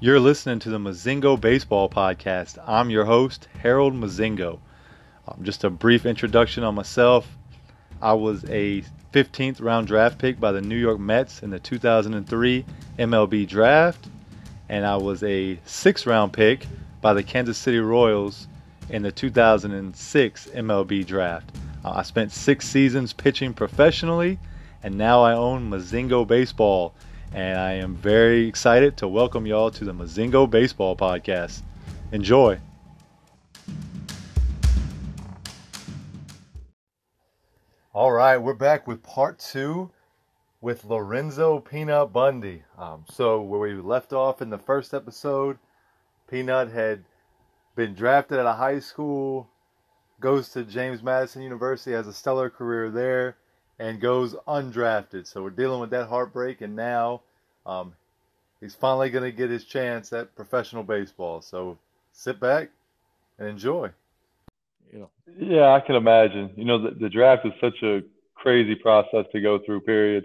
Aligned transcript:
You're 0.00 0.20
listening 0.20 0.58
to 0.58 0.70
the 0.70 0.78
Mozingo 0.78 1.40
Baseball 1.40 1.88
Podcast. 1.88 2.58
I'm 2.66 2.90
your 2.90 3.04
host, 3.04 3.46
Harold 3.62 3.94
Mozingo. 3.94 4.58
Um, 5.26 5.38
just 5.42 5.62
a 5.62 5.70
brief 5.70 6.04
introduction 6.04 6.64
on 6.64 6.74
myself. 6.74 7.38
I 8.02 8.12
was 8.14 8.44
a 8.50 8.82
15th 9.12 9.62
round 9.62 9.86
draft 9.86 10.18
pick 10.18 10.40
by 10.40 10.50
the 10.50 10.60
New 10.60 10.76
York 10.76 10.98
Mets 10.98 11.44
in 11.44 11.50
the 11.50 11.60
2003 11.60 12.64
MLB 12.98 13.48
draft, 13.48 14.08
and 14.68 14.84
I 14.84 14.96
was 14.96 15.22
a 15.22 15.60
sixth 15.64 16.06
round 16.06 16.32
pick 16.32 16.66
by 17.00 17.14
the 17.14 17.22
Kansas 17.22 17.56
City 17.56 17.78
Royals 17.78 18.48
in 18.90 19.02
the 19.02 19.12
2006 19.12 20.46
MLB 20.48 21.06
draft. 21.06 21.56
Uh, 21.84 21.92
I 21.92 22.02
spent 22.02 22.32
six 22.32 22.66
seasons 22.66 23.12
pitching 23.12 23.54
professionally, 23.54 24.40
and 24.82 24.98
now 24.98 25.22
I 25.22 25.34
own 25.34 25.70
Mozingo 25.70 26.26
Baseball 26.26 26.92
and 27.34 27.58
I 27.58 27.72
am 27.72 27.96
very 27.96 28.46
excited 28.46 28.96
to 28.98 29.08
welcome 29.08 29.44
y'all 29.44 29.68
to 29.72 29.84
the 29.84 29.92
Mozingo 29.92 30.48
Baseball 30.48 30.94
Podcast. 30.94 31.62
Enjoy. 32.12 32.60
All 37.92 38.12
right, 38.12 38.36
we're 38.36 38.54
back 38.54 38.86
with 38.86 39.02
part 39.02 39.40
two 39.40 39.90
with 40.60 40.84
Lorenzo 40.84 41.58
Peanut 41.58 42.12
Bundy. 42.12 42.62
Um, 42.78 43.04
so, 43.10 43.42
where 43.42 43.58
we 43.58 43.74
left 43.74 44.12
off 44.12 44.40
in 44.40 44.50
the 44.50 44.58
first 44.58 44.94
episode, 44.94 45.58
Peanut 46.30 46.70
had 46.70 47.02
been 47.74 47.94
drafted 47.94 48.38
at 48.38 48.46
a 48.46 48.52
high 48.52 48.78
school, 48.78 49.48
goes 50.20 50.50
to 50.50 50.62
James 50.62 51.02
Madison 51.02 51.42
University, 51.42 51.90
has 51.92 52.06
a 52.06 52.12
stellar 52.12 52.48
career 52.48 52.90
there 52.90 53.36
and 53.78 54.00
goes 54.00 54.34
undrafted. 54.46 55.26
So 55.26 55.42
we're 55.42 55.50
dealing 55.50 55.80
with 55.80 55.90
that 55.90 56.08
heartbreak, 56.08 56.60
and 56.60 56.76
now 56.76 57.22
um, 57.66 57.94
he's 58.60 58.74
finally 58.74 59.10
going 59.10 59.24
to 59.24 59.32
get 59.32 59.50
his 59.50 59.64
chance 59.64 60.12
at 60.12 60.34
professional 60.36 60.82
baseball. 60.82 61.42
So 61.42 61.78
sit 62.12 62.40
back 62.40 62.70
and 63.38 63.48
enjoy. 63.48 63.90
You 64.92 65.00
know. 65.00 65.10
Yeah, 65.38 65.72
I 65.72 65.80
can 65.80 65.96
imagine. 65.96 66.52
You 66.56 66.64
know, 66.64 66.82
the, 66.82 66.90
the 66.92 67.08
draft 67.08 67.46
is 67.46 67.52
such 67.60 67.82
a 67.82 68.02
crazy 68.34 68.74
process 68.74 69.26
to 69.32 69.40
go 69.40 69.58
through. 69.64 69.80
Period. 69.80 70.24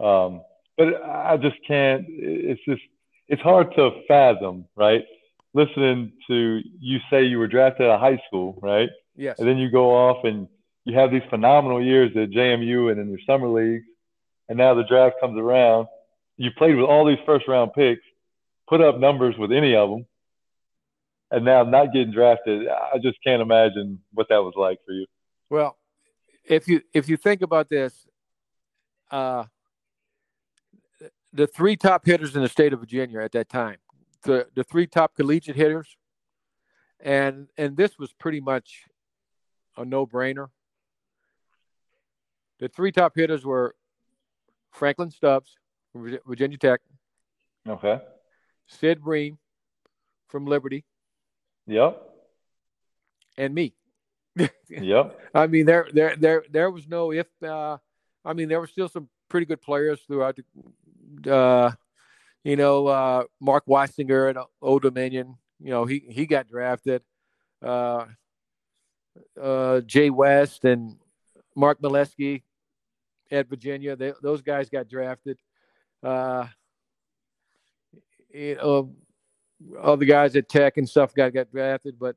Um, 0.00 0.42
but 0.76 1.02
I 1.02 1.36
just 1.36 1.56
can't. 1.66 2.06
It's 2.08 2.60
just 2.64 2.82
it's 3.28 3.42
hard 3.42 3.74
to 3.74 3.90
fathom, 4.08 4.64
right? 4.76 5.04
Listening 5.52 6.12
to 6.28 6.60
you 6.80 6.98
say 7.10 7.24
you 7.24 7.38
were 7.38 7.48
drafted 7.48 7.86
out 7.86 7.96
of 7.96 8.00
high 8.00 8.22
school, 8.28 8.58
right? 8.62 8.88
Yes. 9.16 9.38
And 9.38 9.48
then 9.48 9.58
you 9.58 9.70
go 9.70 9.90
off 9.90 10.24
and 10.24 10.48
you 10.88 10.98
have 10.98 11.10
these 11.10 11.22
phenomenal 11.28 11.84
years 11.84 12.10
at 12.16 12.30
JMU 12.30 12.90
and 12.90 12.98
in 12.98 13.10
your 13.10 13.18
summer 13.26 13.46
leagues, 13.46 13.84
and 14.48 14.56
now 14.56 14.72
the 14.72 14.84
draft 14.84 15.16
comes 15.20 15.38
around. 15.38 15.86
You 16.38 16.50
played 16.56 16.76
with 16.76 16.86
all 16.86 17.04
these 17.04 17.18
first 17.26 17.46
round 17.46 17.74
picks, 17.74 18.00
put 18.66 18.80
up 18.80 18.98
numbers 18.98 19.36
with 19.36 19.52
any 19.52 19.76
of 19.76 19.90
them, 19.90 20.06
and 21.30 21.44
now 21.44 21.62
not 21.64 21.92
getting 21.92 22.10
drafted. 22.10 22.66
I 22.68 22.96
just 23.02 23.18
can't 23.22 23.42
imagine 23.42 24.00
what 24.14 24.30
that 24.30 24.38
was 24.38 24.54
like 24.56 24.78
for 24.86 24.92
you. 24.92 25.04
Well, 25.50 25.76
if 26.46 26.66
you 26.66 26.80
if 26.94 27.06
you 27.06 27.18
think 27.18 27.42
about 27.42 27.68
this, 27.68 28.06
uh, 29.10 29.44
the 31.34 31.46
three 31.46 31.76
top 31.76 32.06
hitters 32.06 32.34
in 32.34 32.40
the 32.40 32.48
state 32.48 32.72
of 32.72 32.80
Virginia 32.80 33.20
at 33.20 33.32
that 33.32 33.50
time, 33.50 33.76
the 34.22 34.46
the 34.54 34.64
three 34.64 34.86
top 34.86 35.14
collegiate 35.14 35.56
hitters, 35.56 35.98
and 36.98 37.48
and 37.58 37.76
this 37.76 37.98
was 37.98 38.14
pretty 38.14 38.40
much 38.40 38.84
a 39.76 39.84
no 39.84 40.06
brainer. 40.06 40.48
The 42.58 42.68
three 42.68 42.92
top 42.92 43.14
hitters 43.14 43.44
were 43.44 43.74
Franklin 44.72 45.10
Stubbs 45.10 45.56
from 45.92 46.18
Virginia 46.26 46.58
Tech. 46.58 46.80
Okay. 47.66 48.00
Sid 48.66 49.02
Bream 49.02 49.38
from 50.28 50.46
Liberty. 50.46 50.84
Yep. 51.66 52.02
And 53.36 53.54
me. 53.54 53.74
yep. 54.68 55.18
I 55.34 55.46
mean, 55.46 55.66
there, 55.66 55.88
there, 55.92 56.16
there, 56.16 56.44
there 56.50 56.70
was 56.70 56.88
no 56.88 57.12
if. 57.12 57.26
Uh, 57.42 57.78
I 58.24 58.32
mean, 58.32 58.48
there 58.48 58.60
were 58.60 58.66
still 58.66 58.88
some 58.88 59.08
pretty 59.28 59.46
good 59.46 59.60
players 59.60 60.00
throughout 60.06 60.36
the. 60.36 61.32
Uh, 61.32 61.72
you 62.44 62.56
know, 62.56 62.86
uh, 62.86 63.24
Mark 63.40 63.66
Weisinger 63.66 64.30
at 64.30 64.36
Old 64.62 64.82
Dominion. 64.82 65.36
You 65.60 65.70
know, 65.70 65.84
he 65.84 66.04
he 66.08 66.26
got 66.26 66.48
drafted. 66.48 67.02
Uh, 67.62 68.06
uh, 69.40 69.80
Jay 69.80 70.10
West 70.10 70.64
and 70.64 70.96
Mark 71.56 71.80
Molesky 71.80 72.42
at 73.30 73.48
Virginia. 73.48 73.96
They, 73.96 74.12
those 74.22 74.42
guys 74.42 74.68
got 74.68 74.88
drafted. 74.88 75.38
Uh, 76.02 76.46
you 78.32 78.56
know, 78.56 78.94
all 79.82 79.96
the 79.96 80.06
guys 80.06 80.36
at 80.36 80.48
Tech 80.48 80.76
and 80.76 80.88
stuff 80.88 81.14
got 81.14 81.32
got 81.32 81.50
drafted, 81.50 81.98
but 81.98 82.16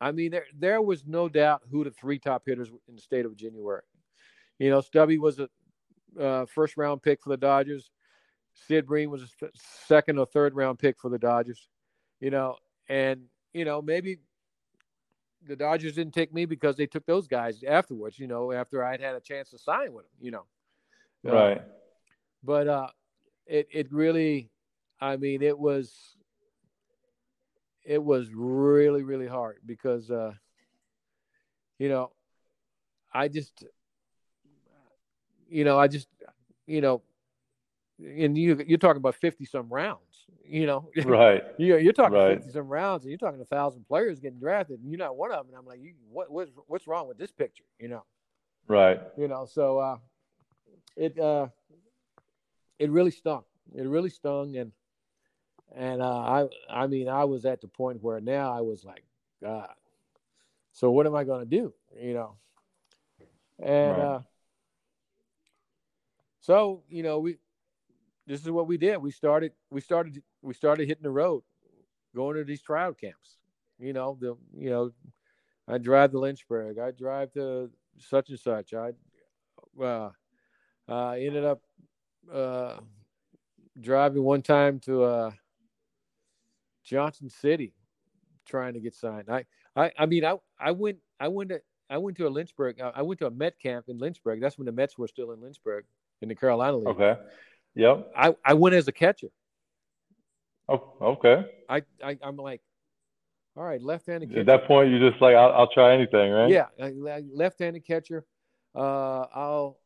I 0.00 0.12
mean, 0.12 0.30
there 0.30 0.46
there 0.58 0.82
was 0.82 1.06
no 1.06 1.28
doubt 1.28 1.62
who 1.70 1.84
the 1.84 1.90
three 1.90 2.18
top 2.18 2.42
hitters 2.46 2.70
in 2.88 2.94
the 2.94 3.00
state 3.00 3.24
of 3.24 3.32
Virginia 3.32 3.60
were. 3.60 3.84
You 4.58 4.70
know, 4.70 4.80
Stubby 4.80 5.18
was 5.18 5.38
a 5.38 5.48
uh, 6.18 6.46
first 6.46 6.76
round 6.76 7.02
pick 7.02 7.22
for 7.22 7.30
the 7.30 7.36
Dodgers. 7.36 7.90
Sid 8.66 8.86
Bream 8.86 9.10
was 9.10 9.22
a 9.22 9.48
second 9.86 10.18
or 10.18 10.26
third 10.26 10.54
round 10.54 10.78
pick 10.78 10.98
for 10.98 11.10
the 11.10 11.18
Dodgers. 11.18 11.68
You 12.20 12.30
know, 12.30 12.56
and 12.88 13.24
you 13.52 13.64
know 13.64 13.82
maybe 13.82 14.18
the 15.46 15.56
Dodgers 15.56 15.94
didn't 15.94 16.14
take 16.14 16.32
me 16.32 16.44
because 16.44 16.76
they 16.76 16.86
took 16.86 17.06
those 17.06 17.26
guys 17.26 17.62
afterwards. 17.62 18.18
You 18.18 18.26
know, 18.26 18.52
after 18.52 18.84
I'd 18.84 19.00
had 19.00 19.14
a 19.14 19.20
chance 19.20 19.50
to 19.50 19.58
sign 19.58 19.92
with 19.92 20.04
them. 20.04 20.12
You 20.20 20.30
know, 20.32 20.44
right. 21.24 21.58
Uh, 21.58 21.62
but 22.42 22.68
uh, 22.68 22.88
it 23.46 23.68
it 23.70 23.92
really, 23.92 24.50
I 25.00 25.16
mean, 25.16 25.42
it 25.42 25.58
was 25.58 25.94
it 27.84 28.02
was 28.02 28.30
really 28.34 29.02
really 29.02 29.26
hard 29.26 29.58
because 29.66 30.10
uh, 30.10 30.32
you 31.80 31.88
know, 31.88 32.12
I 33.12 33.28
just, 33.28 33.64
you 35.48 35.64
know, 35.64 35.78
I 35.78 35.88
just, 35.88 36.08
you 36.66 36.82
know, 36.82 37.02
and 38.02 38.36
you 38.36 38.62
you're 38.66 38.78
talking 38.78 38.98
about 38.98 39.14
fifty 39.14 39.44
some 39.44 39.68
rounds 39.68 40.10
you 40.50 40.66
know, 40.66 40.90
right? 41.04 41.44
you're, 41.58 41.78
you're 41.78 41.92
talking 41.92 42.18
right. 42.18 42.38
50 42.38 42.52
some 42.52 42.68
rounds, 42.68 43.04
and 43.04 43.10
you're 43.10 43.18
talking 43.18 43.40
a 43.40 43.44
thousand 43.44 43.86
players 43.86 44.18
getting 44.18 44.40
drafted, 44.40 44.80
and 44.80 44.90
you're 44.90 44.98
not 44.98 45.16
one 45.16 45.30
of 45.30 45.38
them. 45.38 45.46
And 45.48 45.56
I'm 45.56 45.64
like, 45.64 45.80
you, 45.80 45.94
what, 46.10 46.30
what's, 46.30 46.50
what's 46.66 46.86
wrong 46.86 47.06
with 47.06 47.18
this 47.18 47.30
picture? 47.30 47.64
You 47.78 47.88
know, 47.88 48.04
right? 48.66 49.00
You 49.16 49.28
know, 49.28 49.46
so 49.46 49.78
uh, 49.78 49.96
it 50.96 51.18
uh, 51.18 51.48
it 52.78 52.90
really 52.90 53.12
stung. 53.12 53.44
It 53.74 53.86
really 53.86 54.10
stung, 54.10 54.56
and 54.56 54.72
and 55.74 56.02
uh, 56.02 56.18
I 56.18 56.48
I 56.68 56.86
mean, 56.88 57.08
I 57.08 57.24
was 57.24 57.44
at 57.44 57.60
the 57.60 57.68
point 57.68 58.02
where 58.02 58.20
now 58.20 58.52
I 58.52 58.60
was 58.60 58.84
like, 58.84 59.04
God, 59.40 59.70
so 60.72 60.90
what 60.90 61.06
am 61.06 61.14
I 61.14 61.24
going 61.24 61.40
to 61.40 61.56
do? 61.56 61.72
You 62.00 62.14
know, 62.14 62.36
and 63.62 63.92
right. 63.92 64.04
uh, 64.04 64.20
so 66.40 66.82
you 66.88 67.04
know 67.04 67.20
we 67.20 67.36
this 68.30 68.42
is 68.42 68.50
what 68.50 68.68
we 68.68 68.76
did. 68.76 68.98
We 68.98 69.10
started 69.10 69.52
we 69.70 69.80
started 69.80 70.22
we 70.40 70.54
started 70.54 70.86
hitting 70.86 71.02
the 71.02 71.10
road, 71.10 71.42
going 72.14 72.36
to 72.36 72.44
these 72.44 72.62
trial 72.62 72.94
camps. 72.94 73.38
You 73.80 73.92
know, 73.92 74.16
the 74.20 74.36
you 74.56 74.70
know, 74.70 74.92
I 75.66 75.78
drive 75.78 76.12
to 76.12 76.20
Lynchburg. 76.20 76.78
I 76.78 76.92
drive 76.92 77.32
to 77.32 77.70
such 77.98 78.30
and 78.30 78.38
such. 78.38 78.72
I 78.72 78.92
uh, 79.82 80.10
uh 80.88 81.10
ended 81.10 81.44
up 81.44 81.60
uh 82.32 82.76
driving 83.80 84.22
one 84.22 84.42
time 84.42 84.78
to 84.80 85.02
uh 85.02 85.30
Johnson 86.84 87.30
City 87.30 87.74
trying 88.46 88.74
to 88.74 88.80
get 88.80 88.94
signed. 88.94 89.28
I 89.28 89.44
I 89.74 89.90
I 89.98 90.06
mean 90.06 90.24
I 90.24 90.36
I 90.56 90.70
went 90.70 90.98
I 91.18 91.26
went 91.26 91.50
to 91.50 91.60
I 91.88 91.98
went 91.98 92.16
to 92.18 92.28
a 92.28 92.30
Lynchburg. 92.30 92.80
I 92.80 93.02
went 93.02 93.18
to 93.18 93.26
a 93.26 93.30
Met 93.32 93.58
camp 93.58 93.86
in 93.88 93.98
Lynchburg. 93.98 94.40
That's 94.40 94.56
when 94.56 94.66
the 94.66 94.72
Mets 94.72 94.96
were 94.96 95.08
still 95.08 95.32
in 95.32 95.40
Lynchburg 95.40 95.84
in 96.22 96.28
the 96.28 96.36
Carolina 96.36 96.76
League. 96.76 96.88
Okay. 96.88 97.16
Yep. 97.74 98.12
I, 98.16 98.34
I 98.44 98.54
went 98.54 98.74
as 98.74 98.88
a 98.88 98.92
catcher. 98.92 99.28
Oh, 100.68 100.92
okay. 101.00 101.44
I, 101.68 101.82
I 102.04 102.18
I'm 102.22 102.36
like, 102.36 102.60
all 103.56 103.64
right, 103.64 103.82
left-handed 103.82 104.28
catcher. 104.28 104.40
At 104.40 104.46
that 104.46 104.66
point, 104.66 104.90
you're 104.90 105.10
just 105.10 105.20
like, 105.20 105.34
I'll, 105.34 105.52
I'll 105.52 105.70
try 105.72 105.92
anything, 105.94 106.30
right? 106.30 106.50
Yeah, 106.50 106.66
left-handed 106.78 107.84
catcher. 107.84 108.24
Uh, 108.74 109.26
I'll, 109.34 109.78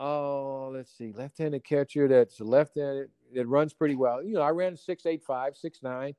oh, 0.00 0.70
let's 0.74 0.96
see, 0.96 1.12
left-handed 1.12 1.64
catcher 1.64 2.08
that's 2.08 2.40
left-handed 2.40 3.10
that 3.34 3.46
runs 3.46 3.72
pretty 3.72 3.94
well. 3.94 4.22
You 4.22 4.34
know, 4.34 4.42
I 4.42 4.50
ran 4.50 4.76
six 4.76 5.06
eight 5.06 5.22
five, 5.22 5.56
six 5.56 5.82
nine, 5.82 6.14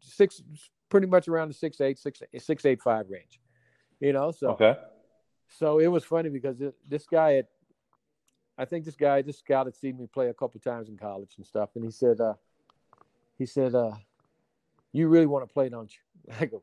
six, 0.00 0.42
pretty 0.88 1.06
much 1.06 1.28
around 1.28 1.48
the 1.48 1.54
six 1.54 1.80
eight, 1.80 1.98
six 1.98 2.20
six 2.38 2.64
eight 2.64 2.82
five 2.82 3.08
range. 3.08 3.40
You 4.00 4.12
know, 4.12 4.32
so 4.32 4.48
okay. 4.50 4.74
So 5.48 5.78
it 5.78 5.88
was 5.88 6.04
funny 6.04 6.30
because 6.30 6.56
this 6.88 7.06
guy 7.06 7.34
at 7.34 7.46
I 8.60 8.66
think 8.66 8.84
this 8.84 8.94
guy, 8.94 9.22
this 9.22 9.38
scout 9.38 9.64
had 9.64 9.74
seen 9.74 9.96
me 9.96 10.06
play 10.06 10.28
a 10.28 10.34
couple 10.34 10.60
times 10.60 10.90
in 10.90 10.98
college 10.98 11.32
and 11.38 11.46
stuff, 11.46 11.70
and 11.76 11.82
he 11.82 11.90
said, 11.90 12.20
uh, 12.20 12.34
he 13.38 13.46
said, 13.46 13.74
uh, 13.74 13.92
"You 14.92 15.08
really 15.08 15.24
want 15.24 15.48
to 15.48 15.52
play, 15.52 15.70
don't 15.70 15.90
you?" 15.90 16.34
I 16.40 16.44
go, 16.44 16.62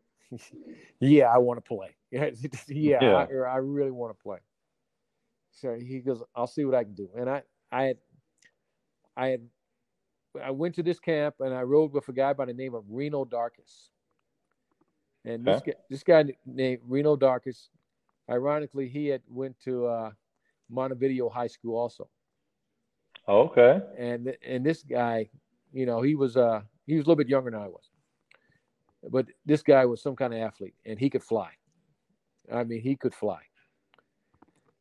"Yeah, 0.99 1.33
I 1.33 1.39
want 1.39 1.57
to 1.57 1.67
play. 1.67 1.95
yeah, 2.11 2.29
yeah. 2.67 3.13
I, 3.15 3.23
I 3.23 3.57
really 3.57 3.89
want 3.89 4.15
to 4.15 4.21
play." 4.21 4.37
So 5.49 5.73
he 5.73 5.99
goes, 6.01 6.21
"I'll 6.35 6.45
see 6.45 6.65
what 6.65 6.75
I 6.75 6.83
can 6.83 6.93
do." 6.93 7.09
And 7.17 7.27
I, 7.27 7.41
I 7.71 7.83
had, 7.85 7.97
I 9.17 9.27
had 9.29 9.41
I 10.43 10.51
went 10.51 10.75
to 10.75 10.83
this 10.83 10.99
camp 10.99 11.37
and 11.39 11.51
I 11.51 11.63
rode 11.63 11.93
with 11.93 12.07
a 12.09 12.13
guy 12.13 12.33
by 12.33 12.45
the 12.45 12.53
name 12.53 12.75
of 12.75 12.83
Reno 12.87 13.25
Darkus. 13.25 13.89
And 15.25 15.43
this 15.43 15.61
guy, 15.65 15.73
this 15.89 16.03
guy 16.03 16.25
named 16.45 16.81
Reno 16.87 17.17
Darkus, 17.17 17.69
ironically, 18.29 18.87
he 18.87 19.07
had 19.07 19.23
went 19.27 19.59
to 19.61 19.87
uh, 19.87 20.11
Montevideo 20.69 21.29
High 21.29 21.47
School 21.47 21.77
also. 21.77 22.09
Okay. 23.27 23.81
And 23.97 24.35
and 24.45 24.65
this 24.65 24.83
guy, 24.83 25.29
you 25.73 25.85
know, 25.85 26.01
he 26.01 26.15
was 26.15 26.37
uh 26.37 26.61
he 26.85 26.95
was 26.95 27.05
a 27.05 27.09
little 27.09 27.17
bit 27.17 27.29
younger 27.29 27.51
than 27.51 27.59
I 27.59 27.67
was, 27.67 27.89
but 29.09 29.27
this 29.45 29.61
guy 29.61 29.85
was 29.85 30.01
some 30.01 30.15
kind 30.15 30.33
of 30.33 30.39
athlete, 30.39 30.75
and 30.85 30.97
he 30.99 31.09
could 31.09 31.23
fly. 31.23 31.51
I 32.51 32.63
mean, 32.63 32.81
he 32.81 32.95
could 32.95 33.13
fly. 33.13 33.41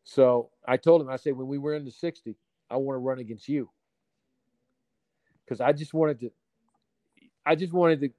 So 0.04 0.50
I 0.66 0.76
told 0.76 1.02
him, 1.02 1.10
I 1.10 1.16
said, 1.16 1.36
when 1.36 1.48
we 1.48 1.58
were 1.58 1.74
in 1.74 1.84
the 1.84 1.90
60, 1.90 2.36
I 2.70 2.76
want 2.76 2.94
to 2.94 3.00
run 3.00 3.18
against 3.18 3.48
you. 3.48 3.68
Because 5.44 5.60
I 5.60 5.72
just 5.72 5.92
wanted 5.92 6.20
to, 6.20 6.30
I 7.44 7.56
just 7.56 7.72
wanted 7.72 8.00
to, 8.00 8.10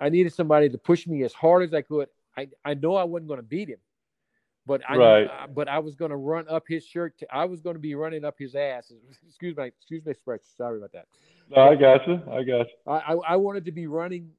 I 0.00 0.08
needed 0.08 0.32
somebody 0.32 0.68
to 0.68 0.78
push 0.78 1.06
me 1.06 1.24
as 1.24 1.32
hard 1.32 1.64
as 1.64 1.74
I 1.74 1.82
could. 1.82 2.08
I, 2.36 2.48
I 2.64 2.74
know 2.74 2.94
I 2.94 3.02
wasn't 3.02 3.28
going 3.28 3.40
to 3.40 3.46
beat 3.46 3.68
him, 3.68 3.78
but 4.68 4.82
I, 4.88 4.96
right. 4.96 5.54
but 5.54 5.66
I 5.66 5.78
was 5.78 5.94
going 5.94 6.10
to 6.10 6.16
run 6.16 6.44
up 6.48 6.64
his 6.68 6.84
shirt. 6.84 7.18
To, 7.18 7.34
I 7.34 7.46
was 7.46 7.62
going 7.62 7.74
to 7.74 7.80
be 7.80 7.94
running 7.94 8.24
up 8.24 8.36
his 8.38 8.54
ass. 8.54 8.92
Excuse 9.26 9.56
me, 9.56 9.64
excuse 9.66 10.04
me, 10.04 10.12
expression. 10.12 10.44
Sorry 10.56 10.76
about 10.76 10.92
that. 10.92 11.06
No, 11.50 11.62
I 11.62 11.74
got 11.74 12.06
you. 12.06 12.20
I 12.30 12.42
got 12.44 12.66
you. 12.66 12.66
I, 12.86 12.98
I, 12.98 13.14
I 13.30 13.36
wanted 13.36 13.64
to 13.64 13.72
be 13.72 13.86
running 13.86 14.30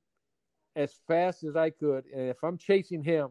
as 0.75 0.93
fast 1.07 1.43
as 1.43 1.55
I 1.55 1.71
could, 1.71 2.05
and 2.13 2.29
if 2.29 2.43
I'm 2.43 2.57
chasing 2.57 3.03
him, 3.03 3.29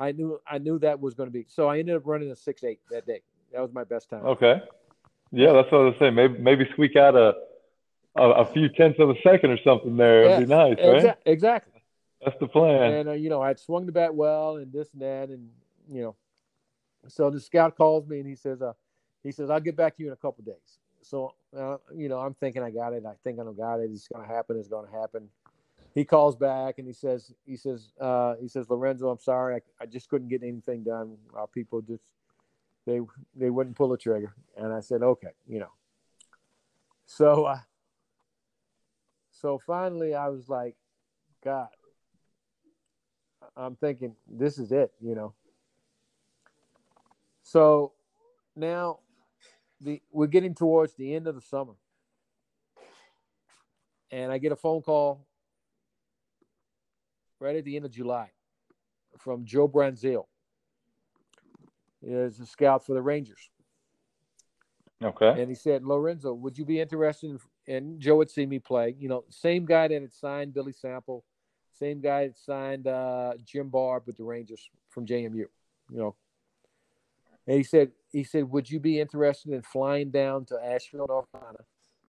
I 0.00 0.10
knew 0.10 0.40
I 0.50 0.58
knew 0.58 0.80
that 0.80 1.00
was 1.00 1.14
going 1.14 1.28
to 1.28 1.32
be. 1.32 1.46
So 1.48 1.68
I 1.68 1.78
ended 1.78 1.94
up 1.94 2.02
running 2.04 2.32
a 2.32 2.36
six 2.36 2.64
eight 2.64 2.80
that 2.90 3.06
day. 3.06 3.22
That 3.52 3.62
was 3.62 3.72
my 3.72 3.84
best 3.84 4.10
time. 4.10 4.26
Okay. 4.26 4.60
Yeah, 5.30 5.52
that's 5.52 5.70
what 5.70 5.80
I 5.80 5.84
was 5.84 5.94
saying. 6.00 6.14
Maybe 6.16 6.38
maybe 6.38 6.68
squeak 6.72 6.96
out 6.96 7.14
a 7.14 7.34
a, 8.16 8.22
a 8.22 8.44
few 8.46 8.68
tenths 8.68 8.98
of 8.98 9.10
a 9.10 9.14
second 9.22 9.50
or 9.50 9.58
something 9.62 9.96
there. 9.96 10.24
It'd 10.24 10.48
be 10.48 10.54
nice, 10.54 10.76
right? 10.78 11.02
Exa- 11.02 11.16
exactly. 11.24 11.84
That's 12.24 12.38
the 12.40 12.48
plan. 12.48 12.92
And 12.92 13.08
uh, 13.10 13.12
you 13.12 13.30
know, 13.30 13.40
I'd 13.40 13.60
swung 13.60 13.86
the 13.86 13.92
bat 13.92 14.14
well, 14.14 14.56
and 14.56 14.72
this 14.72 14.92
and 14.92 15.02
that, 15.02 15.28
and 15.28 15.50
you 15.90 16.02
know, 16.02 16.16
so 17.06 17.30
the 17.30 17.40
scout 17.40 17.76
calls 17.76 18.06
me 18.06 18.18
and 18.20 18.28
he 18.28 18.34
says, 18.34 18.60
uh, 18.62 18.72
he 19.22 19.32
says, 19.32 19.50
I'll 19.50 19.60
get 19.60 19.76
back 19.76 19.96
to 19.96 20.02
you 20.02 20.08
in 20.08 20.12
a 20.12 20.16
couple 20.16 20.44
days. 20.44 20.78
So, 21.00 21.34
uh, 21.56 21.76
you 21.94 22.08
know, 22.08 22.18
I'm 22.18 22.34
thinking 22.34 22.62
I 22.62 22.70
got 22.70 22.92
it. 22.92 23.04
I 23.06 23.14
think 23.24 23.38
I 23.38 23.44
got 23.52 23.80
it. 23.80 23.90
It's 23.92 24.08
going 24.08 24.26
to 24.26 24.32
happen. 24.32 24.56
It's 24.58 24.68
going 24.68 24.86
to 24.86 24.92
happen 24.92 25.28
he 25.94 26.04
calls 26.04 26.36
back 26.36 26.78
and 26.78 26.86
he 26.86 26.92
says, 26.92 27.32
he 27.44 27.56
says, 27.56 27.92
uh, 28.00 28.34
he 28.40 28.48
says, 28.48 28.70
Lorenzo, 28.70 29.08
I'm 29.08 29.18
sorry, 29.18 29.56
I, 29.56 29.82
I 29.82 29.86
just 29.86 30.08
couldn't 30.08 30.28
get 30.28 30.42
anything 30.42 30.84
done. 30.84 31.16
Our 31.34 31.46
people 31.46 31.80
just 31.80 32.04
they 32.86 33.00
they 33.34 33.50
wouldn't 33.50 33.76
pull 33.76 33.88
the 33.88 33.96
trigger. 33.96 34.32
And 34.56 34.72
I 34.72 34.80
said, 34.80 35.02
okay, 35.02 35.32
you 35.46 35.58
know. 35.58 35.72
So, 37.06 37.44
uh, 37.44 37.58
so 39.30 39.58
finally, 39.58 40.14
I 40.14 40.28
was 40.28 40.48
like, 40.48 40.76
God, 41.44 41.68
I'm 43.56 43.76
thinking 43.76 44.14
this 44.30 44.58
is 44.58 44.72
it, 44.72 44.92
you 45.00 45.14
know. 45.14 45.34
So 47.48 47.92
now, 48.54 48.98
the 49.80 50.02
we're 50.12 50.26
getting 50.26 50.54
towards 50.54 50.92
the 50.96 51.14
end 51.14 51.26
of 51.26 51.34
the 51.34 51.40
summer, 51.40 51.72
and 54.10 54.30
I 54.30 54.36
get 54.36 54.52
a 54.52 54.56
phone 54.56 54.82
call 54.82 55.26
right 57.40 57.56
at 57.56 57.64
the 57.64 57.74
end 57.74 57.86
of 57.86 57.90
July 57.90 58.32
from 59.16 59.46
Joe 59.46 59.66
Branzell. 59.66 60.26
He 62.02 62.10
is 62.10 62.38
a 62.38 62.44
scout 62.44 62.84
for 62.84 62.92
the 62.92 63.00
Rangers. 63.00 63.48
Okay. 65.02 65.40
And 65.40 65.48
he 65.48 65.54
said, 65.54 65.84
Lorenzo, 65.84 66.34
would 66.34 66.58
you 66.58 66.66
be 66.66 66.80
interested 66.80 67.30
in, 67.30 67.74
and 67.74 67.98
Joe 67.98 68.18
had 68.18 68.28
seen 68.28 68.50
me 68.50 68.58
play, 68.58 68.94
you 68.98 69.08
know, 69.08 69.24
same 69.30 69.64
guy 69.64 69.88
that 69.88 70.02
had 70.02 70.12
signed 70.12 70.52
Billy 70.52 70.72
Sample, 70.72 71.24
same 71.72 72.02
guy 72.02 72.26
that 72.26 72.36
signed 72.36 72.86
uh, 72.86 73.32
Jim 73.42 73.70
Barb 73.70 74.02
with 74.06 74.18
the 74.18 74.24
Rangers 74.24 74.68
from 74.90 75.06
JMU, 75.06 75.34
you 75.34 75.48
know. 75.90 76.14
And 77.48 77.56
he 77.56 77.62
said, 77.62 77.90
he 78.12 78.24
said, 78.24 78.44
would 78.44 78.70
you 78.70 78.78
be 78.78 79.00
interested 79.00 79.52
in 79.52 79.62
flying 79.62 80.10
down 80.10 80.44
to 80.46 80.58
Asheville, 80.62 81.06
North 81.08 81.32
Carolina? 81.32 81.58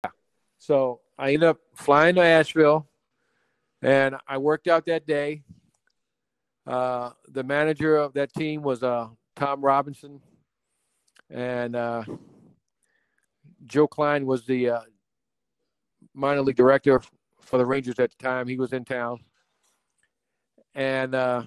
yeah. 0.04 0.12
So 0.58 1.00
I 1.18 1.30
ended 1.34 1.50
up 1.50 1.60
flying 1.76 2.16
to 2.16 2.22
Asheville 2.22 2.90
and 3.82 4.16
I 4.28 4.38
worked 4.38 4.68
out 4.68 4.86
that 4.88 5.08
day. 5.08 5.44
Uh, 6.68 7.12
the 7.30 7.44
manager 7.44 7.96
of 7.96 8.14
that 8.14 8.34
team 8.34 8.62
was 8.62 8.84
uh, 8.84 9.08
Tom 9.36 9.62
Robinson, 9.62 10.22
and 11.30 11.76
uh, 11.76 12.04
Joe 13.66 13.88
Klein 13.88 14.26
was 14.26 14.46
the 14.46 14.70
uh, 14.70 14.82
minor 16.14 16.42
league 16.42 16.58
director 16.58 17.02
for 17.42 17.58
the 17.58 17.66
Rangers 17.66 17.98
at 18.00 18.12
the 18.12 18.24
time. 18.24 18.48
He 18.48 18.58
was 18.58 18.74
in 18.74 18.86
town, 18.86 19.20
and 20.76 21.16
uh, 21.16 21.44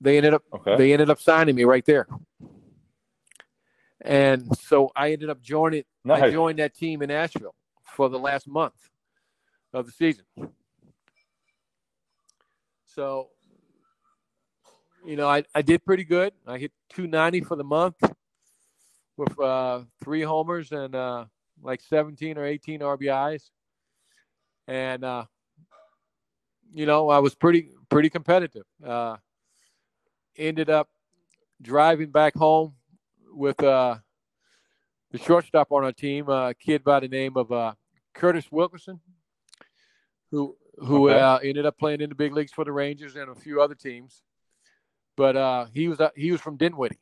they 0.00 0.16
ended 0.16 0.34
up 0.34 0.42
okay. 0.52 0.76
they 0.76 0.92
ended 0.92 1.10
up 1.10 1.20
signing 1.20 1.54
me 1.54 1.64
right 1.64 1.84
there. 1.84 2.08
And 4.04 4.54
so 4.58 4.92
I 4.94 5.12
ended 5.12 5.30
up 5.30 5.40
joining. 5.40 5.84
Nice. 6.04 6.24
I 6.24 6.30
joined 6.30 6.58
that 6.58 6.74
team 6.74 7.00
in 7.00 7.10
Asheville 7.10 7.54
for 7.84 8.10
the 8.10 8.18
last 8.18 8.46
month 8.46 8.74
of 9.72 9.86
the 9.86 9.92
season. 9.92 10.24
So, 12.84 13.30
you 15.04 15.16
know, 15.16 15.26
I, 15.26 15.44
I 15.54 15.62
did 15.62 15.84
pretty 15.84 16.04
good. 16.04 16.32
I 16.46 16.58
hit 16.58 16.72
290 16.90 17.40
for 17.40 17.56
the 17.56 17.64
month 17.64 17.96
with 19.16 19.40
uh, 19.40 19.80
three 20.02 20.22
homers 20.22 20.70
and 20.70 20.94
uh, 20.94 21.24
like 21.62 21.80
17 21.80 22.36
or 22.36 22.44
18 22.44 22.80
RBIs. 22.80 23.50
And, 24.68 25.02
uh, 25.02 25.24
you 26.72 26.84
know, 26.84 27.08
I 27.08 27.18
was 27.18 27.34
pretty, 27.34 27.70
pretty 27.88 28.10
competitive. 28.10 28.64
Uh, 28.84 29.16
ended 30.36 30.68
up 30.68 30.88
driving 31.62 32.10
back 32.10 32.34
home 32.36 32.74
with 33.34 33.62
uh, 33.62 33.96
the 35.10 35.18
shortstop 35.18 35.72
on 35.72 35.84
our 35.84 35.92
team, 35.92 36.28
a 36.28 36.54
kid 36.54 36.84
by 36.84 37.00
the 37.00 37.08
name 37.08 37.36
of 37.36 37.50
uh, 37.52 37.74
Curtis 38.14 38.50
Wilkerson, 38.50 39.00
who 40.30 40.56
who 40.78 41.08
okay. 41.08 41.20
uh, 41.20 41.38
ended 41.38 41.66
up 41.66 41.78
playing 41.78 42.00
in 42.00 42.08
the 42.08 42.14
big 42.14 42.32
leagues 42.32 42.52
for 42.52 42.64
the 42.64 42.72
Rangers 42.72 43.16
and 43.16 43.30
a 43.30 43.34
few 43.34 43.60
other 43.60 43.74
teams. 43.74 44.22
But 45.16 45.36
uh, 45.36 45.66
he 45.72 45.88
was 45.88 46.00
uh, 46.00 46.10
he 46.16 46.32
was 46.32 46.40
from 46.40 46.56
Dinwiddie, 46.56 46.98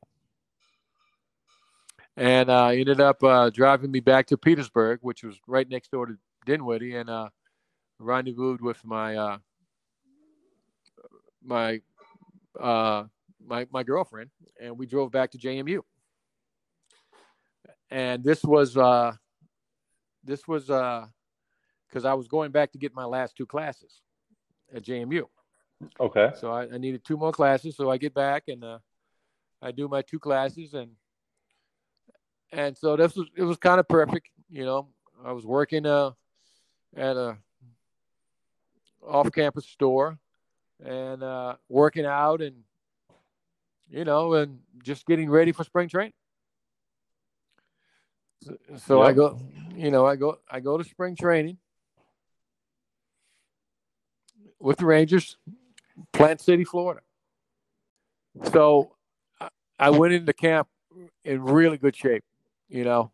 and 2.17 2.51
uh, 2.51 2.69
ended 2.69 3.01
up 3.01 3.23
uh, 3.25 3.51
driving 3.51 3.91
me 3.91 4.01
back 4.01 4.27
to 4.27 4.37
Petersburg, 4.37 4.99
which 5.03 5.23
was 5.25 5.37
right 5.47 5.69
next 5.69 5.91
door 5.91 6.07
to 6.07 6.19
Dinwiddie, 6.45 6.97
and 6.97 7.09
uh, 7.09 7.31
rendezvoused 7.99 8.61
with 8.61 8.85
my 8.85 9.17
uh, 9.17 9.39
my 11.43 11.81
uh, 12.61 13.05
my 13.45 13.67
my 13.73 13.83
girlfriend, 13.83 14.31
and 14.61 14.79
we 14.79 14.87
drove 14.87 15.11
back 15.11 15.31
to 15.31 15.39
JMU. 15.39 15.81
And 17.93 18.25
this 18.25 18.43
was 18.43 18.75
uh, 18.75 19.13
this 20.25 20.49
was 20.49 20.71
uh, 20.71 21.05
because 21.87 22.07
I 22.07 22.15
was 22.15 22.27
going 22.27 22.51
back 22.51 22.73
to 22.73 22.79
get 22.79 22.95
my 22.95 23.05
last 23.05 23.37
two 23.37 23.45
classes 23.45 24.01
at 24.75 24.83
JMU. 24.83 25.25
Okay. 26.01 26.31
So 26.41 26.51
I, 26.51 26.63
I 26.73 26.79
needed 26.79 27.05
two 27.05 27.19
more 27.19 27.33
classes. 27.33 27.77
So 27.77 27.91
I 27.91 27.99
get 27.99 28.15
back 28.15 28.45
and 28.49 28.65
uh, 28.65 28.79
I 29.61 29.73
do 29.73 29.89
my 29.89 30.01
two 30.01 30.19
classes 30.19 30.73
and 30.73 30.93
and 32.51 32.79
so 32.79 32.97
this 32.97 33.15
was 33.15 33.29
it 33.37 33.43
was 33.43 33.59
kind 33.59 33.79
of 33.79 33.87
perfect. 33.87 34.29
You 34.51 34.65
know, 34.65 34.89
I 35.23 35.33
was 35.33 35.45
working 35.45 35.85
uh, 35.85 36.13
at 36.97 37.17
a 37.19 37.37
off-campus 39.07 39.67
store 39.67 40.19
and 40.83 41.23
uh, 41.23 41.57
working 41.69 42.07
out 42.07 42.41
and 42.41 42.57
you 43.91 44.07
know 44.07 44.33
and 44.33 44.61
just 44.83 45.05
getting 45.05 45.29
ready 45.29 45.53
for 45.53 45.65
spring 45.65 45.91
training. 45.91 46.15
So, 48.45 48.57
so 48.77 49.03
yep. 49.03 49.11
I 49.11 49.13
go, 49.13 49.41
you 49.77 49.91
know, 49.91 50.07
I 50.07 50.17
go 50.17 50.39
I 50.51 50.61
go 50.61 50.77
to 50.77 50.85
spring 50.85 51.15
training 51.15 51.59
with 54.59 54.79
the 54.79 54.87
Rangers, 54.87 55.37
Plant 56.13 56.41
City, 56.41 56.65
Florida. 56.65 57.01
So 58.53 58.97
I 59.79 59.91
went 59.91 60.15
into 60.15 60.33
camp 60.33 60.69
in 61.25 61.43
really 61.43 61.79
good 61.79 61.95
shape, 61.95 62.25
you 62.69 62.85
know, 62.85 63.13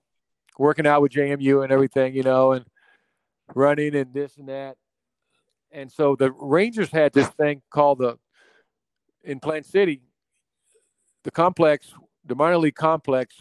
working 0.58 0.86
out 0.86 1.02
with 1.02 1.12
JMU 1.12 1.62
and 1.62 1.72
everything, 1.72 2.14
you 2.14 2.22
know, 2.22 2.52
and 2.52 2.64
running 3.54 3.94
and 3.96 4.12
this 4.14 4.36
and 4.36 4.48
that. 4.48 4.76
And 5.72 5.90
so 5.90 6.16
the 6.16 6.32
Rangers 6.32 6.90
had 6.90 7.12
this 7.12 7.28
thing 7.28 7.62
called 7.70 7.98
the 7.98 8.18
in 9.24 9.40
Plant 9.40 9.66
City, 9.66 10.02
the 11.24 11.30
complex, 11.30 11.92
the 12.24 12.34
minor 12.34 12.58
league 12.58 12.74
complex 12.74 13.34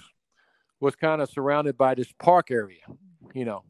was 0.79 0.95
kind 0.95 1.21
of 1.21 1.29
surrounded 1.29 1.77
by 1.77 1.95
this 1.95 2.11
park 2.19 2.51
area, 2.51 2.81
you 3.33 3.45
know. 3.45 3.63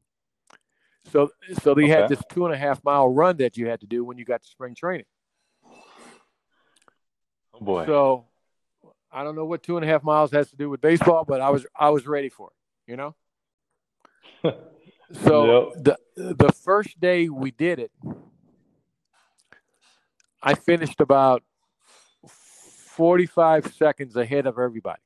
So 1.11 1.29
so 1.61 1.73
they 1.73 1.83
okay. 1.83 1.91
had 1.91 2.09
this 2.09 2.21
two 2.29 2.45
and 2.45 2.53
a 2.53 2.57
half 2.57 2.83
mile 2.83 3.07
run 3.07 3.37
that 3.37 3.57
you 3.57 3.67
had 3.67 3.79
to 3.81 3.87
do 3.87 4.03
when 4.03 4.17
you 4.17 4.25
got 4.25 4.41
to 4.41 4.47
spring 4.47 4.75
training. 4.75 5.05
Oh 7.53 7.59
boy. 7.61 7.85
So 7.85 8.25
I 9.11 9.23
don't 9.23 9.35
know 9.35 9.45
what 9.45 9.63
two 9.63 9.77
and 9.77 9.85
a 9.85 9.87
half 9.87 10.03
miles 10.03 10.31
has 10.31 10.49
to 10.49 10.57
do 10.57 10.69
with 10.69 10.81
baseball, 10.81 11.23
but 11.25 11.41
I 11.41 11.49
was 11.49 11.65
I 11.75 11.89
was 11.89 12.05
ready 12.05 12.29
for 12.29 12.49
it, 12.49 12.91
you 12.91 12.97
know? 12.97 13.15
So 15.23 15.71
yep. 15.77 15.97
the 16.17 16.33
the 16.33 16.51
first 16.51 16.99
day 16.99 17.29
we 17.29 17.51
did 17.51 17.79
it, 17.79 17.91
I 20.43 20.53
finished 20.53 20.99
about 20.99 21.43
45 22.27 23.73
seconds 23.73 24.17
ahead 24.17 24.47
of 24.47 24.59
everybody. 24.59 24.99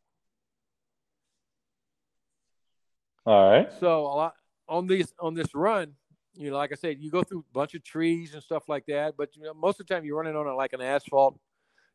All 3.25 3.51
right. 3.51 3.69
So 3.79 4.01
a 4.01 4.15
lot 4.15 4.33
on 4.67 4.87
this 4.87 5.13
on 5.19 5.33
this 5.33 5.53
run, 5.53 5.93
you 6.33 6.49
know, 6.49 6.57
like 6.57 6.71
I 6.71 6.75
said, 6.75 6.97
you 6.99 7.11
go 7.11 7.23
through 7.23 7.39
a 7.39 7.53
bunch 7.53 7.75
of 7.75 7.83
trees 7.83 8.33
and 8.33 8.41
stuff 8.41 8.67
like 8.67 8.85
that, 8.87 9.15
but 9.17 9.35
you 9.35 9.43
know, 9.43 9.53
most 9.53 9.79
of 9.79 9.87
the 9.87 9.93
time 9.93 10.05
you're 10.05 10.17
running 10.17 10.35
on 10.35 10.47
a, 10.47 10.55
like 10.55 10.73
an 10.73 10.81
asphalt 10.81 11.37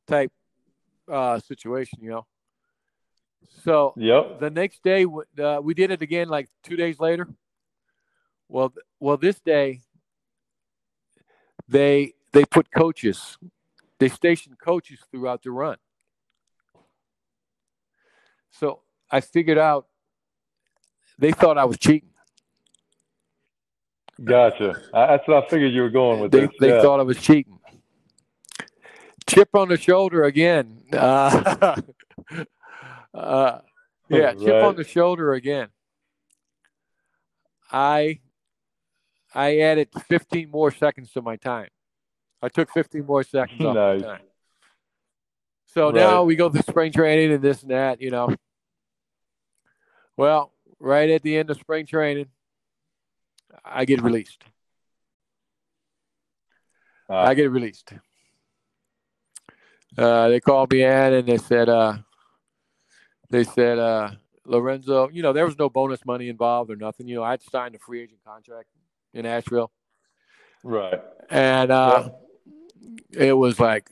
type 0.07 0.31
uh, 1.11 1.39
situation, 1.41 1.99
you 2.03 2.11
know. 2.11 2.27
So 3.65 3.95
yep. 3.97 4.41
the 4.41 4.51
next 4.51 4.83
day, 4.83 5.05
uh, 5.05 5.61
we 5.63 5.75
did 5.75 5.91
it 5.91 6.03
again, 6.03 6.29
like 6.29 6.49
two 6.63 6.77
days 6.77 7.01
later. 7.01 7.29
Well, 8.49 8.73
well, 9.01 9.17
this 9.17 9.41
day 9.41 9.81
they 11.69 12.15
they 12.33 12.45
put 12.45 12.71
coaches, 12.71 13.39
they 13.99 14.09
stationed 14.09 14.59
coaches 14.59 15.01
throughout 15.11 15.43
the 15.43 15.51
run. 15.51 15.77
So 18.51 18.81
I 19.11 19.21
figured 19.21 19.59
out 19.59 19.87
they 21.19 21.33
thought 21.33 21.59
I 21.59 21.65
was 21.65 21.79
cheating. 21.79 22.11
Gotcha. 24.23 24.75
That's 24.93 25.29
what 25.29 25.45
I 25.45 25.49
figured 25.49 25.73
you 25.73 25.83
were 25.83 25.91
going 25.91 26.21
with. 26.21 26.33
They, 26.33 26.41
this. 26.41 26.51
they 26.61 26.69
yeah. 26.75 26.83
thought 26.83 27.01
I 27.01 27.03
was 27.03 27.21
cheating. 27.21 27.59
Chip 29.29 29.51
on 29.55 29.69
the 29.69 29.77
shoulder 29.77 30.25
again. 30.25 30.83
Uh, 30.93 31.77
uh, 33.15 33.59
yeah, 34.09 34.35
chip 34.35 34.63
on 34.63 34.77
the 34.77 34.85
shoulder 34.85 35.33
again. 35.35 35.69
I 37.71 38.21
I 39.35 39.59
added 39.59 39.89
15 40.09 40.51
more 40.51 40.71
seconds 40.71 41.13
to 41.13 41.23
my 41.23 41.37
time. 41.37 41.69
I 42.41 42.49
took 42.49 42.71
15 42.71 43.05
more 43.05 43.23
seconds 43.23 43.61
off 43.61 43.75
nice. 43.75 44.01
my 44.01 44.07
time. 44.07 44.21
So 45.67 45.87
right. 45.87 45.95
now 45.95 46.23
we 46.23 46.37
go 46.37 46.49
through 46.49 46.63
spring 46.63 46.93
training 46.93 47.33
and 47.33 47.43
this 47.43 47.63
and 47.63 47.71
that, 47.71 48.01
you 48.01 48.11
know. 48.11 48.35
Well, 50.17 50.53
right 50.79 51.11
at 51.11 51.23
the 51.23 51.37
end 51.37 51.51
of 51.51 51.59
spring 51.59 51.87
training, 51.87 52.27
I 53.65 53.85
get 53.85 54.03
released. 54.03 54.43
Uh, 57.09 57.17
I 57.17 57.35
get 57.35 57.51
released. 57.51 57.93
Uh, 59.97 60.29
they 60.29 60.41
called 60.41 60.73
me 60.73 60.83
in 60.83 60.91
and 60.91 61.27
they 61.27 61.39
said, 61.39 61.69
uh, 61.69 61.95
they 63.31 63.45
said, 63.45 63.79
uh, 63.79 64.11
Lorenzo, 64.45 65.09
you 65.11 65.23
know, 65.23 65.33
there 65.33 65.47
was 65.47 65.59
no 65.59 65.69
bonus 65.69 66.05
money 66.05 66.29
involved 66.29 66.71
or 66.71 66.77
nothing. 66.77 67.09
You 67.09 67.17
know, 67.17 67.23
I'd 67.23 67.43
signed 67.43 67.75
a 67.75 67.79
free 67.79 68.03
agent 68.03 68.21
contract 68.25 68.69
in 69.15 69.27
Asheville. 69.27 69.71
Right. 70.63 71.01
And 71.31 71.71
uh, 71.71 72.11
yeah. 73.11 73.23
it 73.25 73.33
was 73.33 73.59
like, 73.59 73.91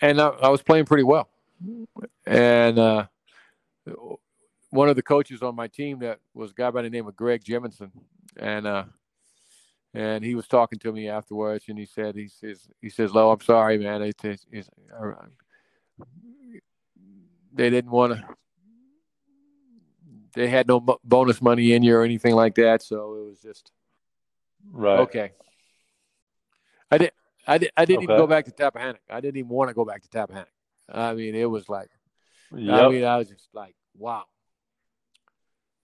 and 0.00 0.20
I, 0.20 0.28
I, 0.28 0.48
was 0.48 0.62
playing 0.62 0.84
pretty 0.84 1.02
well. 1.02 1.28
And 2.26 2.78
uh, 2.78 3.06
one 4.70 4.88
of 4.88 4.96
the 4.96 5.02
coaches 5.02 5.42
on 5.42 5.54
my 5.54 5.68
team 5.68 6.00
that 6.00 6.18
was 6.34 6.50
a 6.50 6.54
guy 6.54 6.70
by 6.70 6.82
the 6.82 6.90
name 6.90 7.06
of 7.06 7.16
Greg 7.16 7.42
Jemison, 7.44 7.90
and 8.36 8.66
uh, 8.66 8.84
and 9.94 10.24
he 10.24 10.34
was 10.34 10.46
talking 10.46 10.78
to 10.80 10.92
me 10.92 11.08
afterwards, 11.08 11.64
and 11.68 11.78
he 11.78 11.86
said, 11.86 12.14
he 12.14 12.28
says, 12.28 12.68
he 12.80 12.90
says, 12.90 13.12
"Lo, 13.12 13.30
I'm 13.30 13.40
sorry, 13.40 13.78
man. 13.78 14.02
It's, 14.02 14.24
it's, 14.24 14.46
it's, 14.52 14.68
they 17.52 17.70
didn't 17.70 17.90
want 17.90 18.12
to. 18.12 18.24
They 20.34 20.48
had 20.48 20.68
no 20.68 20.80
bonus 21.02 21.40
money 21.40 21.72
in 21.72 21.82
you 21.82 21.96
or 21.96 22.04
anything 22.04 22.34
like 22.34 22.54
that, 22.56 22.82
so 22.82 23.14
it 23.14 23.28
was 23.28 23.40
just 23.40 23.72
right. 24.70 25.00
Okay. 25.00 25.32
I 26.90 26.98
did. 26.98 27.12
I 27.46 27.58
did. 27.58 27.70
I 27.76 27.84
didn't 27.86 28.04
okay. 28.04 28.12
even 28.12 28.16
go 28.18 28.26
back 28.26 28.44
to 28.44 28.50
Tappahannock. 28.50 29.00
I 29.10 29.20
didn't 29.20 29.38
even 29.38 29.48
want 29.48 29.68
to 29.68 29.74
go 29.74 29.84
back 29.84 30.02
to 30.02 30.08
Tappahannock. 30.08 30.46
I 30.90 31.14
mean, 31.14 31.34
it 31.34 31.46
was 31.46 31.68
like, 31.68 31.88
yep. 32.54 32.82
I 32.82 32.88
mean, 32.88 33.04
I 33.04 33.16
was 33.16 33.28
just 33.28 33.48
like, 33.52 33.74
wow. 33.96 34.24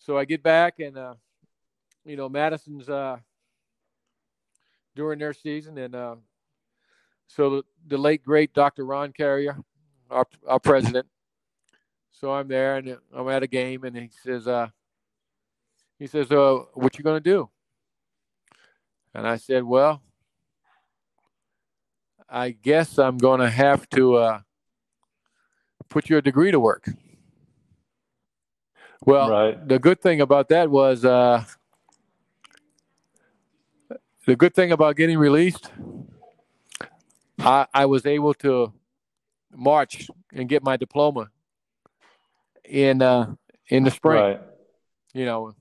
So 0.04 0.18
I 0.18 0.26
get 0.26 0.42
back 0.42 0.80
and, 0.80 0.99
uh, 0.99 1.14
you 2.04 2.14
know, 2.14 2.28
Madison's 2.28 2.90
uh, 2.90 3.16
during 4.94 5.18
their 5.18 5.32
season. 5.32 5.78
And 5.78 5.94
uh, 5.94 6.16
so 7.26 7.49
the, 7.49 7.62
the 7.87 7.96
late, 7.96 8.23
great 8.23 8.52
Dr. 8.52 8.84
Ron 8.84 9.12
Carrier, 9.12 9.56
our, 10.11 10.26
our 10.46 10.61
president. 10.61 11.06
So 12.12 12.34
I'm 12.34 12.49
there 12.49 12.76
and 12.76 12.99
I'm 13.14 13.28
at 13.30 13.42
a 13.42 13.46
game 13.46 13.84
and 13.84 13.96
he 13.96 14.11
says, 14.23 14.46
uh, 14.46 14.68
he 15.99 16.06
says, 16.06 16.30
uh, 16.30 16.58
what 16.75 16.99
you 16.99 17.02
going 17.02 17.23
to 17.23 17.30
do? 17.30 17.49
And 19.14 19.26
I 19.26 19.38
said, 19.38 19.64
well, 19.64 20.02
I 22.28 22.50
guess 22.50 22.99
I'm 22.99 23.16
going 23.16 23.40
to 23.40 23.49
have 23.49 23.88
to 23.90 24.16
uh, 24.16 24.40
put 25.88 26.11
your 26.11 26.20
degree 26.20 26.50
to 26.50 26.61
work. 26.61 26.90
Well, 29.06 29.30
right. 29.30 29.68
the 29.68 29.78
good 29.78 30.00
thing 30.00 30.20
about 30.20 30.49
that 30.49 30.70
was 30.70 31.04
uh, 31.04 31.44
the 34.26 34.37
good 34.37 34.54
thing 34.54 34.73
about 34.73 34.96
getting 34.96 35.18
released. 35.18 35.70
I, 37.38 37.66
I 37.75 37.87
was 37.87 38.06
able 38.06 38.32
to 38.34 38.73
march 39.52 40.08
and 40.32 40.49
get 40.49 40.62
my 40.62 40.76
diploma 40.76 41.30
in 42.64 43.02
uh, 43.02 43.34
in 43.68 43.84
the 43.84 43.90
spring. 43.90 44.23
Right. 44.23 44.40
You 45.12 45.26
know. 45.26 45.54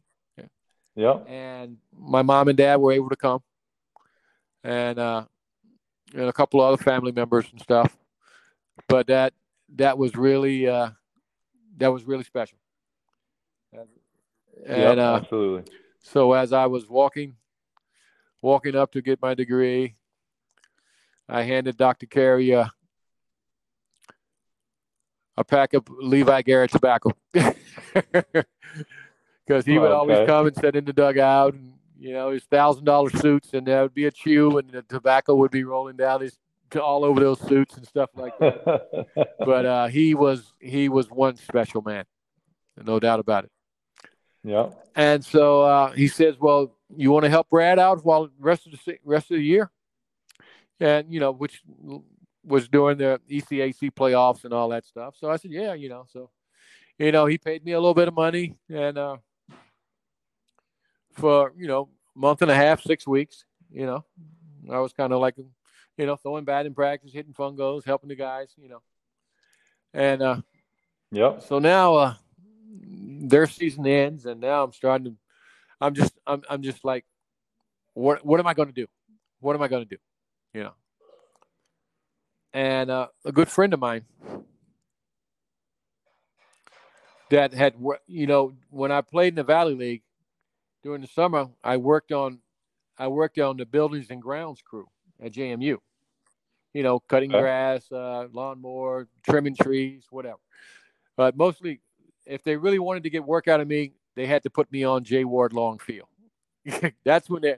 Yeah. 0.96 1.20
And 1.28 1.78
my 1.98 2.22
mom 2.22 2.48
and 2.48 2.58
dad 2.58 2.78
were 2.78 2.92
able 2.92 3.10
to 3.10 3.16
come, 3.16 3.42
and 4.64 5.00
uh, 5.00 5.26
and 6.14 6.24
a 6.30 6.34
couple 6.34 6.62
of 6.62 6.74
other 6.74 6.84
family 6.84 7.12
members 7.12 7.48
and 7.52 7.60
stuff. 7.60 7.98
But 8.88 9.08
that 9.08 9.34
that 9.76 9.98
was 9.98 10.16
really 10.16 10.68
uh, 10.68 10.92
that 11.78 11.92
was 11.92 12.04
really 12.04 12.24
special. 12.24 12.58
And 14.66 14.78
yep, 14.78 14.98
uh, 14.98 15.16
absolutely. 15.16 15.74
So 16.00 16.34
as 16.34 16.54
I 16.54 16.66
was 16.68 16.90
walking, 16.90 17.36
walking 18.42 18.76
up 18.76 18.92
to 18.92 19.02
get 19.02 19.22
my 19.22 19.34
degree, 19.34 19.96
I 21.28 21.44
handed 21.44 21.78
Dr. 21.78 22.06
Carey 22.06 22.52
a, 22.52 22.72
a 25.38 25.44
pack 25.44 25.74
of 25.74 25.88
Levi 25.90 26.42
Garrett 26.42 26.72
tobacco 26.72 27.12
because 27.34 27.56
he 29.66 29.80
would 29.80 29.92
oh, 29.92 30.02
okay. 30.02 30.14
always 30.14 30.28
come 30.28 30.48
and 30.48 30.56
sit 30.56 30.76
in 30.76 30.86
the 30.86 30.94
dugout, 30.94 31.54
and 31.54 31.74
you 31.98 32.14
know 32.14 32.32
his 32.32 32.44
thousand 32.44 32.86
dollar 32.86 33.10
suits, 33.10 33.54
and 33.54 33.66
there 33.66 33.82
would 33.82 33.94
be 33.94 34.06
a 34.06 34.12
chew, 34.12 34.58
and 34.58 34.70
the 34.70 34.82
tobacco 34.84 35.36
would 35.36 35.52
be 35.52 35.64
rolling 35.64 35.98
down 35.98 36.22
his 36.22 36.38
all 36.82 37.06
over 37.06 37.20
those 37.20 37.40
suits 37.42 37.78
and 37.78 37.88
stuff 37.88 38.10
like 38.16 38.38
that. 38.40 39.08
but 39.40 39.66
uh, 39.66 39.88
he 39.88 40.14
was 40.14 40.54
he 40.60 40.90
was 40.90 41.10
one 41.10 41.36
special 41.38 41.82
man, 41.82 42.06
no 42.84 43.00
doubt 43.00 43.20
about 43.20 43.46
it. 43.46 43.52
Yeah. 44.44 44.70
And 44.96 45.24
so 45.24 45.62
uh, 45.62 45.92
he 45.92 46.08
says, 46.08 46.36
"Well, 46.40 46.76
you 46.96 47.12
want 47.12 47.24
to 47.24 47.30
help 47.30 47.50
Brad 47.50 47.80
out 47.80 48.04
while 48.04 48.26
the 48.26 48.32
rest 48.40 48.68
of 48.68 48.74
the 48.74 48.98
rest 49.04 49.32
of 49.32 49.38
the 49.38 49.44
year?" 49.44 49.72
And 50.80 51.12
you 51.12 51.20
know, 51.20 51.32
which 51.32 51.62
was 52.46 52.68
during 52.68 52.98
the 52.98 53.20
ECAC 53.30 53.92
playoffs 53.92 54.44
and 54.44 54.54
all 54.54 54.70
that 54.70 54.86
stuff. 54.86 55.16
So 55.18 55.30
I 55.30 55.38
said, 55.38 55.52
"Yeah, 55.52 55.74
you 55.74 55.90
know." 55.90 56.06
So, 56.12 56.30
you 57.00 57.12
know, 57.12 57.26
he 57.26 57.38
paid 57.38 57.64
me 57.64 57.72
a 57.72 57.80
little 57.80 57.94
bit 57.94 58.10
of 58.10 58.14
money, 58.14 58.56
and 58.70 58.98
uh, 58.98 59.18
for 61.14 61.54
you 61.58 61.68
know, 61.68 61.90
month 62.16 62.42
and 62.42 62.52
a 62.52 62.56
half, 62.56 62.82
six 62.82 63.08
weeks. 63.08 63.46
You 63.72 63.86
know, 63.86 64.06
I 64.70 64.80
was 64.80 64.94
kind 64.94 65.14
of 65.14 65.20
like, 65.20 65.36
you 65.98 66.06
know, 66.06 66.16
throwing 66.16 66.44
bad 66.44 66.66
in 66.66 66.74
practice, 66.74 67.12
hitting 67.14 67.34
fungos, 67.34 67.86
helping 67.86 68.10
the 68.10 68.16
guys. 68.16 68.54
You 68.58 68.70
know, 68.70 68.82
and 69.94 70.22
uh, 70.22 70.42
yeah. 71.12 71.40
So 71.40 71.60
now, 71.60 71.96
uh, 71.96 72.14
their 73.30 73.48
season 73.48 73.88
ends, 73.88 74.26
and 74.26 74.42
now 74.42 74.64
I'm 74.64 74.74
starting 74.74 75.06
to. 75.06 75.16
I'm 75.82 75.94
just. 75.94 76.14
I'm. 76.28 76.44
I'm 76.50 76.62
just 76.62 76.84
like, 76.84 77.06
what? 77.94 78.26
What 78.26 78.40
am 78.40 78.48
I 78.48 78.54
going 78.54 78.70
to 78.70 78.74
do? 78.74 78.88
What 79.40 79.56
am 79.56 79.62
I 79.62 79.68
going 79.68 79.84
to 79.84 79.90
do? 79.90 79.98
You 80.54 80.64
know. 80.64 80.74
And 82.54 82.92
uh, 82.92 83.08
a 83.26 83.32
good 83.32 83.50
friend 83.50 83.74
of 83.74 83.80
mine 83.80 84.06
that 87.32 87.52
had, 87.52 87.74
you 88.06 88.28
know, 88.28 88.54
when 88.70 88.92
I 88.92 89.02
played 89.02 89.30
in 89.30 89.36
the 89.36 89.44
Valley 89.44 89.74
League 89.74 90.04
during 90.84 91.02
the 91.02 91.08
summer, 91.08 91.48
I 91.64 91.78
worked 91.78 92.12
on, 92.12 92.40
I 92.96 93.08
worked 93.08 93.40
on 93.40 93.58
the 93.58 93.66
buildings 93.66 94.12
and 94.12 94.22
grounds 94.22 94.62
crew 94.62 94.88
at 95.20 95.34
JMU. 95.34 95.78
You 96.74 96.84
know, 96.84 97.00
cutting 97.00 97.32
grass, 97.32 97.92
uh, 97.92 98.28
lawnmower, 98.32 99.08
trimming 99.28 99.56
trees, 99.56 100.06
whatever. 100.12 100.40
But 101.16 101.36
mostly 101.36 101.82
if 102.26 102.44
they 102.44 102.56
really 102.56 102.80
wanted 102.80 103.04
to 103.04 103.10
get 103.10 103.24
work 103.24 103.48
out 103.48 103.60
of 103.60 103.68
me, 103.68 103.94
they 104.16 104.26
had 104.26 104.44
to 104.44 104.50
put 104.50 104.72
me 104.72 104.84
on 104.84 105.04
Jay 105.04 105.24
Ward 105.24 105.54
long 105.54 105.80
field. 105.80 106.08
that's 107.04 107.30
when 107.30 107.42
they 107.42 107.58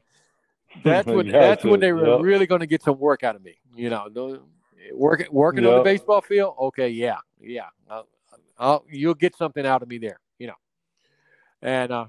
that's 0.83 1.07
when 1.07 1.27
that's 1.31 1.63
when 1.63 1.79
they 1.79 1.91
were 1.91 2.07
yep. 2.07 2.21
really 2.21 2.47
going 2.47 2.61
to 2.61 2.67
get 2.67 2.83
some 2.83 2.99
work 2.99 3.23
out 3.23 3.35
of 3.35 3.43
me. 3.43 3.57
You 3.75 3.89
know, 3.89 4.39
working 4.93 5.27
working 5.31 5.63
yep. 5.63 5.71
on 5.73 5.77
the 5.79 5.83
baseball 5.83 6.21
field. 6.21 6.55
Okay, 6.59 6.89
yeah, 6.89 7.17
yeah, 7.39 7.67
I'll, 7.89 8.07
I'll, 8.57 8.85
you'll 8.89 9.13
get 9.13 9.35
something 9.35 9.65
out 9.65 9.81
of 9.81 9.87
me 9.87 9.97
there. 9.97 10.19
You 10.39 10.47
know, 10.47 10.55
and 11.61 11.91
uh, 11.91 12.05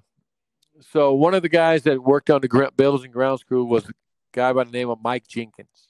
so 0.92 1.14
one 1.14 1.34
of 1.34 1.42
the 1.42 1.48
guys 1.48 1.82
that 1.84 2.02
worked 2.02 2.30
on 2.30 2.40
the 2.40 2.70
buildings 2.76 3.04
and 3.04 3.12
grounds 3.12 3.42
crew 3.42 3.64
was 3.64 3.88
a 3.88 3.92
guy 4.32 4.52
by 4.52 4.64
the 4.64 4.70
name 4.70 4.90
of 4.90 4.98
Mike 5.02 5.26
Jenkins. 5.26 5.88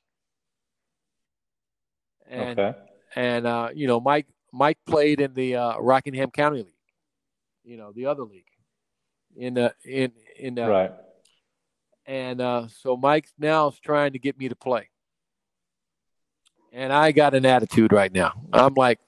And, 2.29 2.59
okay. 2.59 2.79
And 3.15 3.47
uh, 3.47 3.69
you 3.75 3.87
know, 3.87 4.01
Mike 4.01 4.27
Mike 4.57 4.79
played 4.87 5.21
in 5.21 5.35
the 5.35 5.57
uh, 5.57 5.79
Rockingham 5.79 6.31
County 6.31 6.59
League. 6.59 6.73
You 7.65 7.77
know, 7.77 7.93
the 7.93 8.07
other 8.07 8.23
league. 8.23 8.45
In 9.37 9.55
the 9.55 9.75
in 9.85 10.13
in 10.39 10.55
the, 10.55 10.67
right. 10.67 10.93
And 12.07 12.41
uh, 12.41 12.69
so 12.69 12.97
Mike 12.97 13.29
now 13.39 13.69
is 13.69 13.79
trying 13.81 14.13
to 14.13 14.19
get 14.19 14.39
me 14.39 14.49
to 14.49 14.57
play. 14.57 14.89
And 16.73 16.93
I 16.93 17.13
got 17.13 17.35
an 17.35 17.45
attitude 17.45 17.93
right 17.93 18.13
now. 18.13 18.33
I'm 18.53 18.75
like, 18.75 19.01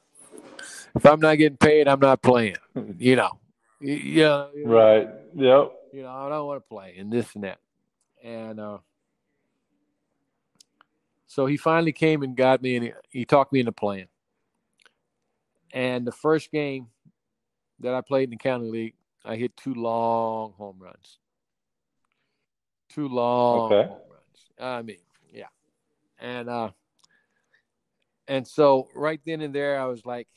if 0.95 1.07
I'm 1.07 1.21
not 1.21 1.37
getting 1.37 1.57
paid, 1.57 1.89
I'm 1.89 2.01
not 2.01 2.23
playing. 2.23 2.57
You 2.99 3.17
know. 3.17 3.39
Yeah. 3.81 4.47
Right. 4.65 5.09
Yep. 5.35 5.73
You 5.93 6.03
know, 6.03 6.11
I 6.11 6.29
don't 6.29 6.47
want 6.47 6.63
to 6.63 6.69
play 6.69 6.95
and 6.99 7.13
this 7.13 7.35
and 7.35 7.45
that. 7.45 7.59
And 8.23 8.61
uh, 8.61 8.79
so 11.27 11.47
he 11.47 11.57
finally 11.57 11.93
came 11.93 12.23
and 12.23 12.37
got 12.37 12.63
me 12.63 12.77
and 12.77 12.85
he, 12.85 12.93
he 13.11 13.25
talked 13.25 13.53
me 13.53 13.61
into 13.61 13.73
playing. 13.73 14.07
And 15.73 16.07
the 16.07 16.13
first 16.13 16.51
game 16.51 16.89
that 17.81 17.95
I 17.95 18.01
played 18.01 18.25
in 18.25 18.31
the 18.31 18.37
county 18.37 18.71
league, 18.71 18.95
I 19.25 19.37
hit 19.37 19.57
two 19.57 19.75
long 19.75 20.53
home 20.57 20.77
runs. 20.79 21.19
Two 22.89 23.09
long 23.09 23.73
okay. 23.73 23.89
home 23.89 24.01
runs. 24.11 24.61
I 24.61 24.83
mean, 24.83 24.99
yeah. 25.33 25.49
And 26.19 26.49
uh 26.49 26.71
and 28.27 28.47
so 28.47 28.89
right 28.95 29.21
then 29.25 29.41
and 29.41 29.55
there 29.55 29.81
I 29.81 29.85
was 29.85 30.05
like, 30.05 30.29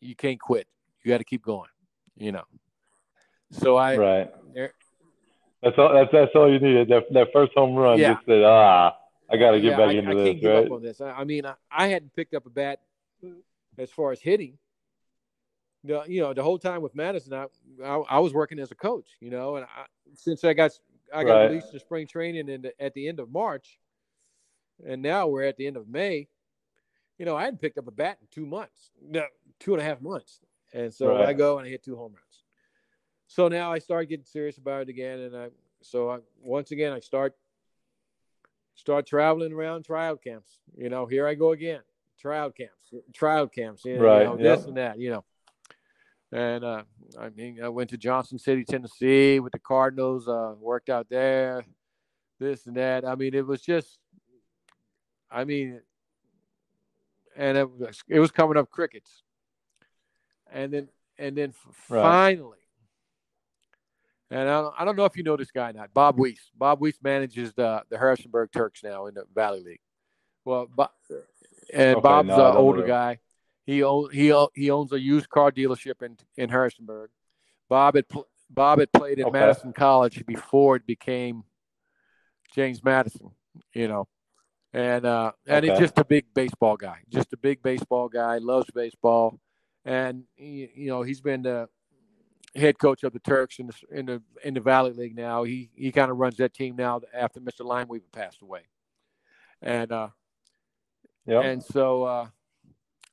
you 0.00 0.14
can't 0.14 0.40
quit. 0.40 0.66
You 1.02 1.10
got 1.10 1.18
to 1.18 1.24
keep 1.24 1.42
going, 1.42 1.68
you 2.16 2.32
know. 2.32 2.44
So 3.52 3.76
I 3.76 3.96
right. 3.96 4.30
There, 4.54 4.72
that's 5.62 5.78
all. 5.78 5.92
That's 5.92 6.10
that's 6.12 6.32
all 6.34 6.50
you 6.52 6.58
needed. 6.58 6.88
That 6.88 7.04
that 7.12 7.28
first 7.32 7.52
home 7.54 7.74
run 7.74 7.98
yeah. 7.98 8.14
just 8.14 8.26
said, 8.26 8.42
ah, 8.42 8.96
I 9.30 9.36
got 9.36 9.52
to 9.52 9.60
get 9.60 9.72
yeah, 9.72 9.76
back 9.76 9.88
I, 9.88 9.92
into 9.92 10.10
I 10.10 10.14
this. 10.14 10.44
Right? 10.44 10.66
up 10.66 10.72
on 10.72 10.82
this. 10.82 11.00
I, 11.00 11.10
I 11.10 11.24
mean, 11.24 11.46
I, 11.46 11.54
I, 11.70 11.88
hadn't 11.88 12.14
picked 12.14 12.34
up 12.34 12.46
a 12.46 12.50
bat 12.50 12.80
as 13.78 13.90
far 13.90 14.12
as 14.12 14.20
hitting. 14.20 14.58
The, 15.84 16.02
you 16.06 16.22
know, 16.22 16.32
the 16.32 16.42
whole 16.42 16.58
time 16.58 16.80
with 16.80 16.94
Madison, 16.94 17.34
I, 17.34 17.46
I, 17.84 17.96
I 18.08 18.18
was 18.18 18.32
working 18.32 18.58
as 18.58 18.70
a 18.70 18.74
coach. 18.74 19.10
You 19.20 19.30
know, 19.30 19.56
and 19.56 19.66
I, 19.66 19.86
since 20.14 20.44
I 20.44 20.54
got 20.54 20.72
I 21.14 21.24
got 21.24 21.34
right. 21.34 21.50
released 21.50 21.72
to 21.72 21.78
spring 21.78 22.06
training 22.06 22.48
in 22.48 22.62
the, 22.62 22.82
at 22.82 22.94
the 22.94 23.08
end 23.08 23.20
of 23.20 23.30
March, 23.30 23.78
and 24.86 25.02
now 25.02 25.26
we're 25.26 25.42
at 25.42 25.56
the 25.56 25.66
end 25.66 25.76
of 25.76 25.88
May. 25.88 26.28
You 27.18 27.26
know, 27.26 27.36
I 27.36 27.44
hadn't 27.44 27.60
picked 27.60 27.78
up 27.78 27.86
a 27.86 27.92
bat 27.92 28.18
in 28.20 28.26
two 28.30 28.46
months, 28.46 28.90
no, 29.00 29.24
two 29.60 29.74
and 29.74 29.80
a 29.80 29.84
half 29.84 30.00
months. 30.00 30.40
And 30.72 30.92
so 30.92 31.14
right. 31.14 31.28
I 31.28 31.32
go 31.32 31.58
and 31.58 31.66
I 31.66 31.70
hit 31.70 31.84
two 31.84 31.96
home 31.96 32.12
runs. 32.12 32.42
So 33.28 33.48
now 33.48 33.72
I 33.72 33.78
start 33.78 34.08
getting 34.08 34.24
serious 34.24 34.58
about 34.58 34.82
it 34.82 34.88
again, 34.88 35.20
and 35.20 35.36
I 35.36 35.48
so 35.82 36.10
I, 36.10 36.18
once 36.42 36.70
again 36.70 36.92
I 36.92 37.00
start 37.00 37.34
start 38.74 39.06
traveling 39.06 39.52
around 39.52 39.84
tryout 39.84 40.22
camps. 40.22 40.58
You 40.76 40.88
know, 40.88 41.06
here 41.06 41.26
I 41.26 41.34
go 41.34 41.52
again, 41.52 41.80
tryout 42.20 42.56
camps, 42.56 42.92
tryout 43.12 43.52
camps, 43.52 43.84
you 43.84 43.96
know, 43.96 44.04
right? 44.04 44.22
You 44.22 44.24
know, 44.24 44.38
yep. 44.38 44.58
This 44.58 44.66
and 44.66 44.76
that, 44.76 44.98
you 44.98 45.10
know. 45.10 45.24
And 46.32 46.64
uh, 46.64 46.82
I 47.18 47.28
mean, 47.30 47.60
I 47.62 47.68
went 47.68 47.90
to 47.90 47.96
Johnson 47.96 48.38
City, 48.38 48.64
Tennessee, 48.64 49.40
with 49.40 49.52
the 49.52 49.58
Cardinals. 49.58 50.26
Uh, 50.26 50.54
worked 50.58 50.90
out 50.90 51.08
there, 51.08 51.64
this 52.40 52.66
and 52.66 52.76
that. 52.76 53.04
I 53.04 53.14
mean, 53.14 53.34
it 53.34 53.46
was 53.46 53.60
just, 53.60 53.98
I 55.30 55.44
mean, 55.44 55.80
and 57.36 57.56
it 57.56 57.70
was, 57.70 58.02
it 58.08 58.20
was 58.20 58.30
coming 58.30 58.56
up 58.56 58.70
crickets 58.70 59.22
and 60.54 60.72
then 60.72 60.88
and 61.18 61.36
then 61.36 61.52
right. 61.88 62.02
finally, 62.02 62.58
and 64.30 64.48
I 64.48 64.60
don't, 64.60 64.74
I 64.78 64.84
don't 64.84 64.96
know 64.96 65.04
if 65.04 65.16
you 65.16 65.22
know 65.22 65.36
this 65.36 65.50
guy 65.50 65.70
or 65.70 65.72
not, 65.72 65.92
Bob 65.92 66.18
Wease. 66.18 66.50
Bob 66.56 66.80
Wease 66.80 66.98
manages 67.02 67.52
the 67.52 67.82
the 67.90 67.98
Harrisonburg 67.98 68.50
Turks 68.52 68.82
now 68.82 69.06
in 69.06 69.14
the 69.14 69.24
Valley 69.34 69.62
League. 69.62 69.80
Well, 70.44 70.66
Bob, 70.74 70.90
and 71.72 71.96
okay, 71.96 72.02
Bob's 72.02 72.28
no, 72.28 72.50
an 72.50 72.56
older 72.56 72.86
guy. 72.86 73.18
He 73.66 73.82
own, 73.82 74.10
he 74.10 74.32
he 74.54 74.70
owns 74.70 74.92
a 74.92 75.00
used 75.00 75.28
car 75.28 75.50
dealership 75.50 76.02
in 76.02 76.16
in 76.36 76.50
Harrisonburg. 76.50 77.10
Bob 77.68 77.94
had 77.94 78.06
Bob 78.50 78.78
had 78.78 78.92
played 78.92 79.20
at 79.20 79.26
okay. 79.26 79.38
Madison 79.38 79.72
College 79.72 80.24
before 80.26 80.76
it 80.76 80.86
became 80.86 81.44
James 82.54 82.82
Madison. 82.84 83.30
You 83.72 83.88
know, 83.88 84.08
and 84.72 85.06
uh, 85.06 85.32
and 85.46 85.64
okay. 85.64 85.72
he's 85.72 85.80
just 85.80 85.98
a 85.98 86.04
big 86.04 86.26
baseball 86.34 86.76
guy. 86.76 86.98
Just 87.08 87.32
a 87.32 87.36
big 87.36 87.62
baseball 87.62 88.08
guy. 88.08 88.38
Loves 88.38 88.70
baseball 88.74 89.38
and 89.84 90.24
he, 90.34 90.70
you 90.74 90.88
know 90.88 91.02
he's 91.02 91.20
been 91.20 91.42
the 91.42 91.68
head 92.54 92.78
coach 92.78 93.02
of 93.02 93.12
the 93.12 93.18
Turks 93.18 93.58
in 93.58 93.66
the 93.66 93.74
in 93.90 94.06
the 94.06 94.22
in 94.44 94.54
the 94.54 94.60
Valley 94.60 94.92
League 94.92 95.16
now. 95.16 95.44
He 95.44 95.70
he 95.74 95.92
kind 95.92 96.10
of 96.10 96.16
runs 96.16 96.36
that 96.36 96.54
team 96.54 96.76
now 96.76 97.00
after 97.12 97.40
Mr. 97.40 97.60
Lineweaver 97.60 98.10
passed 98.12 98.42
away, 98.42 98.62
and 99.60 99.92
uh, 99.92 100.08
yeah, 101.26 101.40
and 101.40 101.62
so 101.62 102.04
uh, 102.04 102.26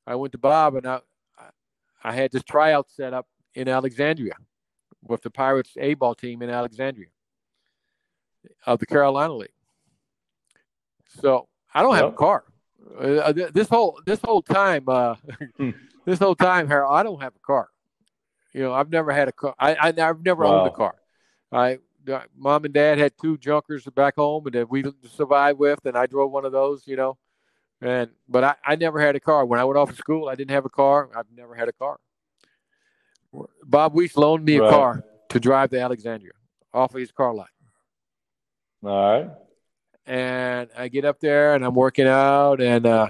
I 0.06 0.14
went 0.14 0.32
to 0.32 0.38
Bob 0.38 0.76
and 0.76 0.86
I 0.86 1.00
I 2.04 2.12
had 2.12 2.32
this 2.32 2.42
tryout 2.42 2.90
set 2.90 3.14
up 3.14 3.26
in 3.54 3.68
Alexandria 3.68 4.34
with 5.02 5.22
the 5.22 5.30
Pirates 5.30 5.72
A 5.78 5.94
ball 5.94 6.14
team 6.14 6.42
in 6.42 6.50
Alexandria 6.50 7.08
of 8.66 8.78
the 8.78 8.86
Carolina 8.86 9.34
League. 9.34 9.50
So 11.20 11.48
I 11.72 11.82
don't 11.82 11.94
have 11.94 12.06
a 12.06 12.12
car. 12.12 12.44
Uh, 12.98 13.32
this 13.32 13.68
whole 13.68 14.00
this 14.06 14.20
whole 14.22 14.42
time, 14.42 14.84
uh, 14.88 15.14
hmm 15.56 15.70
this 16.04 16.18
whole 16.18 16.34
time, 16.34 16.66
Harold, 16.66 16.92
I 16.92 17.02
don't 17.02 17.20
have 17.22 17.34
a 17.36 17.46
car. 17.46 17.68
You 18.52 18.62
know, 18.62 18.72
I've 18.72 18.90
never 18.90 19.12
had 19.12 19.28
a 19.28 19.32
car. 19.32 19.54
I, 19.58 19.76
I 19.76 19.92
have 19.96 20.24
never 20.24 20.44
wow. 20.44 20.58
owned 20.58 20.68
a 20.68 20.70
car. 20.74 20.94
I 21.52 21.78
mom 22.36 22.64
and 22.64 22.74
dad 22.74 22.98
had 22.98 23.12
two 23.20 23.38
junkers 23.38 23.84
back 23.94 24.16
home, 24.16 24.46
and 24.46 24.54
that 24.54 24.68
we 24.68 24.84
survived 25.14 25.58
with, 25.58 25.78
and 25.84 25.96
I 25.96 26.06
drove 26.06 26.32
one 26.32 26.44
of 26.44 26.52
those. 26.52 26.86
You 26.86 26.96
know, 26.96 27.18
and 27.82 28.10
but 28.28 28.44
I, 28.44 28.54
I 28.64 28.76
never 28.76 29.00
had 29.00 29.16
a 29.16 29.20
car. 29.20 29.44
When 29.44 29.58
I 29.60 29.64
went 29.64 29.76
off 29.76 29.90
to 29.90 29.96
school, 29.96 30.28
I 30.28 30.34
didn't 30.34 30.52
have 30.52 30.64
a 30.64 30.70
car. 30.70 31.10
I've 31.14 31.26
never 31.36 31.54
had 31.54 31.68
a 31.68 31.72
car. 31.72 31.98
Bob 33.64 33.94
Wease 33.94 34.16
loaned 34.16 34.44
me 34.44 34.56
a 34.56 34.60
car 34.60 35.04
to 35.30 35.40
drive 35.40 35.70
to 35.70 35.80
Alexandria 35.80 36.32
off 36.72 36.94
of 36.94 37.00
his 37.00 37.10
car 37.10 37.34
lot. 37.34 37.48
All 38.84 39.20
right. 39.20 39.30
And 40.06 40.68
I 40.76 40.88
get 40.88 41.04
up 41.04 41.20
there 41.20 41.54
and 41.54 41.64
I'm 41.64 41.74
working 41.74 42.06
out, 42.06 42.60
and 42.60 42.86
uh, 42.86 43.08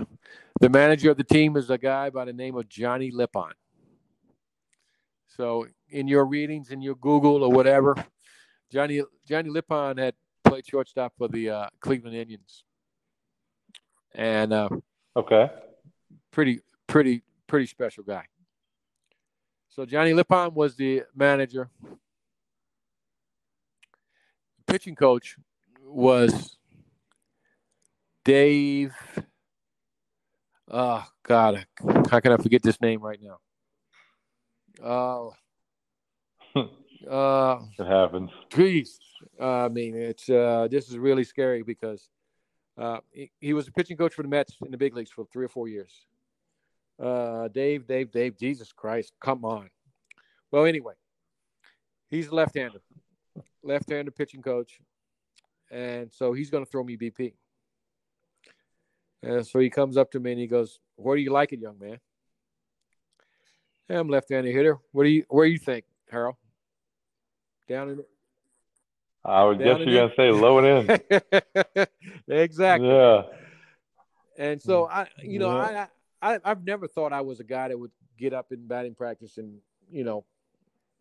the 0.61 0.69
manager 0.69 1.11
of 1.11 1.17
the 1.17 1.25
team 1.25 1.57
is 1.57 1.71
a 1.71 1.79
guy 1.79 2.11
by 2.11 2.25
the 2.25 2.33
name 2.33 2.57
of 2.57 2.69
Johnny 2.69 3.11
Lipon. 3.11 3.53
So 5.29 5.67
in 5.89 6.09
your 6.09 6.27
readings, 6.27 6.71
in 6.71 6.83
your 6.83 6.95
Google 6.97 7.43
or 7.43 7.51
whatever, 7.51 7.97
Johnny 8.71 9.03
Johnny 9.27 9.51
Lipon 9.51 9.99
had 9.99 10.15
played 10.45 10.67
shortstop 10.67 11.15
for 11.17 11.29
the 11.29 11.51
uh, 11.51 11.67
Cleveland 11.81 12.17
Indians, 12.17 12.65
and 14.15 14.53
uh, 14.53 14.69
okay, 15.17 15.51
pretty 16.31 16.61
pretty 16.87 17.23
pretty 17.47 17.67
special 17.67 18.05
guy. 18.05 18.25
So 19.69 19.87
Johnny 19.87 20.13
Lipon 20.13 20.53
was 20.53 20.77
the 20.77 21.05
manager. 21.15 21.71
The 24.59 24.65
pitching 24.67 24.95
coach 24.95 25.37
was 25.85 26.57
Dave 28.25 28.95
Oh 30.75 31.05
God, 31.23 31.67
how 32.11 32.21
can 32.21 32.33
I 32.33 32.39
forget 32.39 32.63
this 32.63 32.81
name 32.81 33.03
right 33.03 33.21
now? 33.23 33.39
Oh, 34.83 35.35
uh, 36.57 37.59
it 37.79 37.87
happens. 37.87 38.31
Please, 38.49 38.99
uh, 39.39 39.67
I 39.67 39.69
mean, 39.69 39.95
it's 39.95 40.31
uh, 40.31 40.69
this 40.71 40.89
is 40.89 40.97
really 40.97 41.25
scary 41.25 41.63
because 41.63 42.09
uh, 42.79 42.99
he, 43.11 43.31
he, 43.41 43.53
was 43.53 43.69
a 43.69 43.73
pitching 43.73 43.97
coach 43.97 44.15
for 44.15 44.23
the 44.23 44.29
Mets 44.29 44.57
in 44.65 44.71
the 44.71 44.79
big 44.79 44.95
leagues 44.95 45.11
for 45.11 45.27
three 45.33 45.45
or 45.45 45.49
four 45.49 45.69
years. 45.69 45.93
Uh, 47.01 47.49
Dave, 47.49 47.87
Dave, 47.87 48.11
Dave, 48.11 48.39
Jesus 48.39 48.73
Christ, 48.73 49.13
come 49.21 49.45
on. 49.45 49.69
Well, 50.51 50.65
anyway, 50.65 50.95
he's 52.09 52.29
a 52.29 52.35
left-hander, 52.35 52.81
left-hander 53.63 54.11
pitching 54.11 54.43
coach, 54.43 54.81
and 55.71 56.13
so 56.13 56.33
he's 56.33 56.51
going 56.51 56.65
to 56.65 56.71
throw 56.71 56.85
me 56.85 56.97
BP. 56.97 57.35
And 59.23 59.47
so 59.47 59.59
he 59.59 59.71
comes 59.71 59.97
up 59.97 60.11
to 60.13 60.21
me 60.21 60.33
and 60.33 60.41
he 60.41 60.47
goes, 60.47 60.81
"Where 60.97 61.17
do 61.17 61.23
you 61.23 61.31
like 61.31 61.53
it, 61.53 61.61
young 61.61 61.79
man?" 61.79 61.99
Hey, 63.89 63.97
I'm 63.97 64.09
left-handed 64.09 64.53
hitter. 64.53 64.79
What 64.91 65.05
do 65.05 65.11
you 65.11 65.25
Where 65.29 65.47
do 65.47 65.53
you 65.53 65.59
think, 65.59 65.85
Harold? 66.11 66.37
Down 67.69 67.91
in. 67.91 68.05
I 69.25 69.45
would 69.45 69.59
guess 69.59 69.79
you're 69.81 70.09
gonna 70.09 70.15
say 70.17 70.31
low 70.31 70.59
and 70.59 70.91
in. 70.91 71.87
exactly. 72.29 72.89
Yeah. 72.89 73.23
And 74.37 74.61
so 74.61 74.89
I, 74.89 75.07
you 75.23 75.39
know, 75.39 75.55
yeah. 75.55 75.87
I, 76.21 76.35
I, 76.35 76.41
I've 76.45 76.65
never 76.65 76.89
thought 76.89 77.13
I 77.13 77.21
was 77.21 77.39
a 77.39 77.45
guy 77.45 77.69
that 77.69 77.79
would 77.79 77.93
get 78.19 78.33
up 78.33 78.51
in 78.51 78.67
batting 78.67 78.95
practice 78.95 79.39
and 79.39 79.59
you 79.91 80.05
know, 80.05 80.25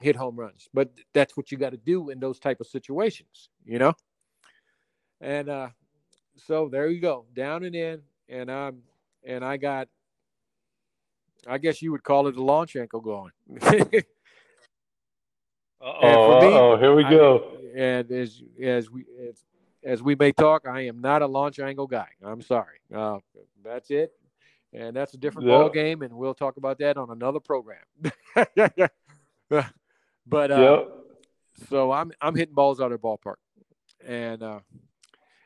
hit 0.01 0.15
home 0.15 0.35
runs. 0.35 0.67
But 0.73 0.91
that's 1.13 1.35
what 1.35 1.51
you 1.51 1.57
got 1.57 1.71
to 1.71 1.77
do 1.77 2.09
in 2.09 2.19
those 2.19 2.39
type 2.39 2.59
of 2.59 2.67
situations, 2.67 3.49
you 3.65 3.79
know. 3.79 3.93
And 5.19 5.49
uh, 5.49 5.69
so 6.35 6.69
there 6.69 6.87
you 6.87 6.99
go, 6.99 7.25
down 7.33 7.63
and 7.63 7.75
in 7.75 8.01
and 8.29 8.51
I'm 8.51 8.81
and 9.23 9.43
I 9.43 9.57
got 9.57 9.87
I 11.47 11.57
guess 11.57 11.81
you 11.81 11.91
would 11.91 12.03
call 12.03 12.27
it 12.27 12.35
a 12.35 12.43
launch 12.43 12.75
angle 12.75 13.01
going. 13.01 13.31
Oh, 15.83 16.77
here 16.77 16.95
we 16.95 17.01
go. 17.01 17.57
And 17.75 18.11
as 18.11 18.41
as 18.61 18.89
we 18.89 19.05
as, 19.29 19.43
as 19.83 20.03
we 20.03 20.15
may 20.15 20.31
talk, 20.31 20.67
I 20.67 20.81
am 20.81 21.01
not 21.01 21.21
a 21.21 21.27
launch 21.27 21.59
angle 21.59 21.87
guy. 21.87 22.07
I'm 22.23 22.41
sorry. 22.41 22.79
Uh, 22.93 23.19
that's 23.63 23.91
it, 23.91 24.11
and 24.73 24.95
that's 24.95 25.13
a 25.13 25.17
different 25.17 25.47
ball 25.47 25.69
game, 25.69 26.01
and 26.01 26.13
we'll 26.13 26.33
talk 26.33 26.57
about 26.57 26.79
that 26.79 26.97
on 26.97 27.09
another 27.09 27.39
program. 27.39 27.83
but 29.49 30.51
uh, 30.51 30.85
so 31.69 31.91
I'm 31.91 32.11
I'm 32.21 32.35
hitting 32.35 32.55
balls 32.55 32.79
out 32.79 32.91
of 32.91 33.01
the 33.01 33.07
ballpark, 33.07 33.35
and 34.05 34.43
uh, 34.43 34.59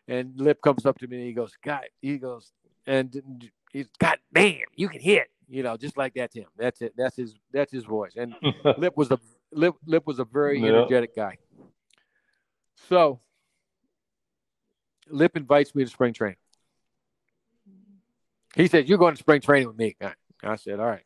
and 0.07 0.39
Lip 0.39 0.61
comes 0.61 0.85
up 0.85 0.97
to 0.99 1.07
me 1.07 1.17
and 1.17 1.25
he 1.25 1.33
goes, 1.33 1.53
"God," 1.63 1.85
he 2.01 2.17
goes, 2.17 2.51
and 2.85 3.49
he's, 3.71 3.87
"God 3.99 4.17
damn, 4.33 4.59
you 4.75 4.89
can 4.89 5.01
hit." 5.01 5.27
You 5.47 5.61
know, 5.63 5.77
just 5.77 5.97
like 5.97 6.13
that's 6.15 6.35
him. 6.35 6.47
That's 6.57 6.81
it. 6.81 6.93
That's 6.97 7.15
his. 7.15 7.35
That's 7.51 7.71
his 7.71 7.83
voice. 7.83 8.13
And 8.15 8.35
Lip 8.77 8.93
was 8.95 9.11
a 9.11 9.19
Lip, 9.51 9.75
Lip 9.85 10.03
was 10.05 10.19
a 10.19 10.25
very 10.25 10.59
energetic 10.67 11.15
guy. 11.15 11.37
So 12.75 13.19
Lip 15.09 15.35
invites 15.35 15.73
me 15.75 15.83
to 15.83 15.89
spring 15.89 16.13
training. 16.13 16.37
He 18.55 18.67
said, 18.67 18.87
You're 18.87 18.97
going 18.97 19.13
to 19.13 19.19
spring 19.19 19.41
training 19.41 19.67
with 19.67 19.77
me. 19.77 19.95
I 20.43 20.55
said, 20.55 20.79
All 20.79 20.85
right. 20.85 21.05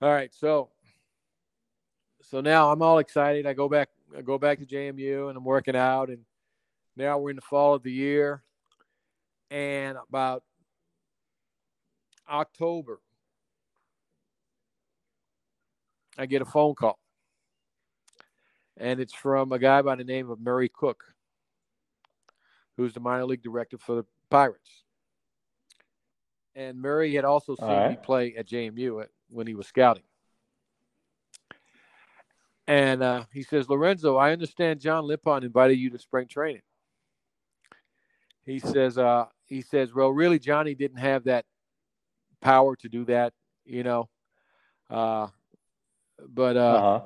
All 0.00 0.10
right. 0.10 0.32
So 0.34 0.70
so 2.22 2.40
now 2.40 2.70
I'm 2.70 2.82
all 2.82 2.98
excited. 2.98 3.46
I 3.46 3.52
go 3.52 3.68
back 3.68 3.88
I 4.16 4.22
go 4.22 4.38
back 4.38 4.58
to 4.58 4.66
JMU 4.66 5.28
and 5.28 5.36
I'm 5.36 5.44
working 5.44 5.76
out 5.76 6.08
and 6.08 6.24
now 6.96 7.18
we're 7.18 7.30
in 7.30 7.36
the 7.36 7.42
fall 7.42 7.74
of 7.74 7.82
the 7.82 7.92
year. 7.92 8.42
And 9.50 9.96
about 10.08 10.42
October, 12.28 13.00
I 16.18 16.26
get 16.26 16.42
a 16.42 16.44
phone 16.44 16.74
call. 16.74 16.98
And 18.78 19.00
it's 19.00 19.12
from 19.12 19.52
a 19.52 19.58
guy 19.58 19.82
by 19.82 19.96
the 19.96 20.04
name 20.04 20.30
of 20.30 20.40
Murray 20.40 20.68
Cook, 20.68 21.04
who's 22.76 22.94
the 22.94 23.00
minor 23.00 23.26
league 23.26 23.42
director 23.42 23.76
for 23.76 23.96
the 23.96 24.04
Pirates. 24.30 24.84
And 26.54 26.80
Murray 26.80 27.14
had 27.14 27.24
also 27.24 27.56
seen 27.56 27.68
right. 27.68 27.90
me 27.90 27.96
play 28.02 28.34
at 28.36 28.48
JMU 28.48 29.04
when 29.30 29.46
he 29.46 29.54
was 29.54 29.66
scouting. 29.66 30.02
And 32.66 33.02
uh, 33.02 33.24
he 33.32 33.42
says, 33.42 33.68
Lorenzo, 33.68 34.16
I 34.16 34.32
understand 34.32 34.80
John 34.80 35.04
Lipon 35.04 35.42
invited 35.42 35.78
you 35.78 35.90
to 35.90 35.98
spring 35.98 36.28
training. 36.28 36.62
He 38.44 38.58
says, 38.58 38.98
uh, 38.98 39.26
he 39.46 39.62
says, 39.62 39.94
well, 39.94 40.10
really, 40.10 40.38
Johnny 40.38 40.74
didn't 40.74 40.98
have 40.98 41.24
that 41.24 41.44
power 42.40 42.76
to 42.76 42.88
do 42.88 43.04
that, 43.06 43.32
you 43.64 43.82
know. 43.82 44.08
Uh, 44.90 45.28
but 46.28 46.56
uh, 46.56 46.60
uh-huh. 46.60 47.00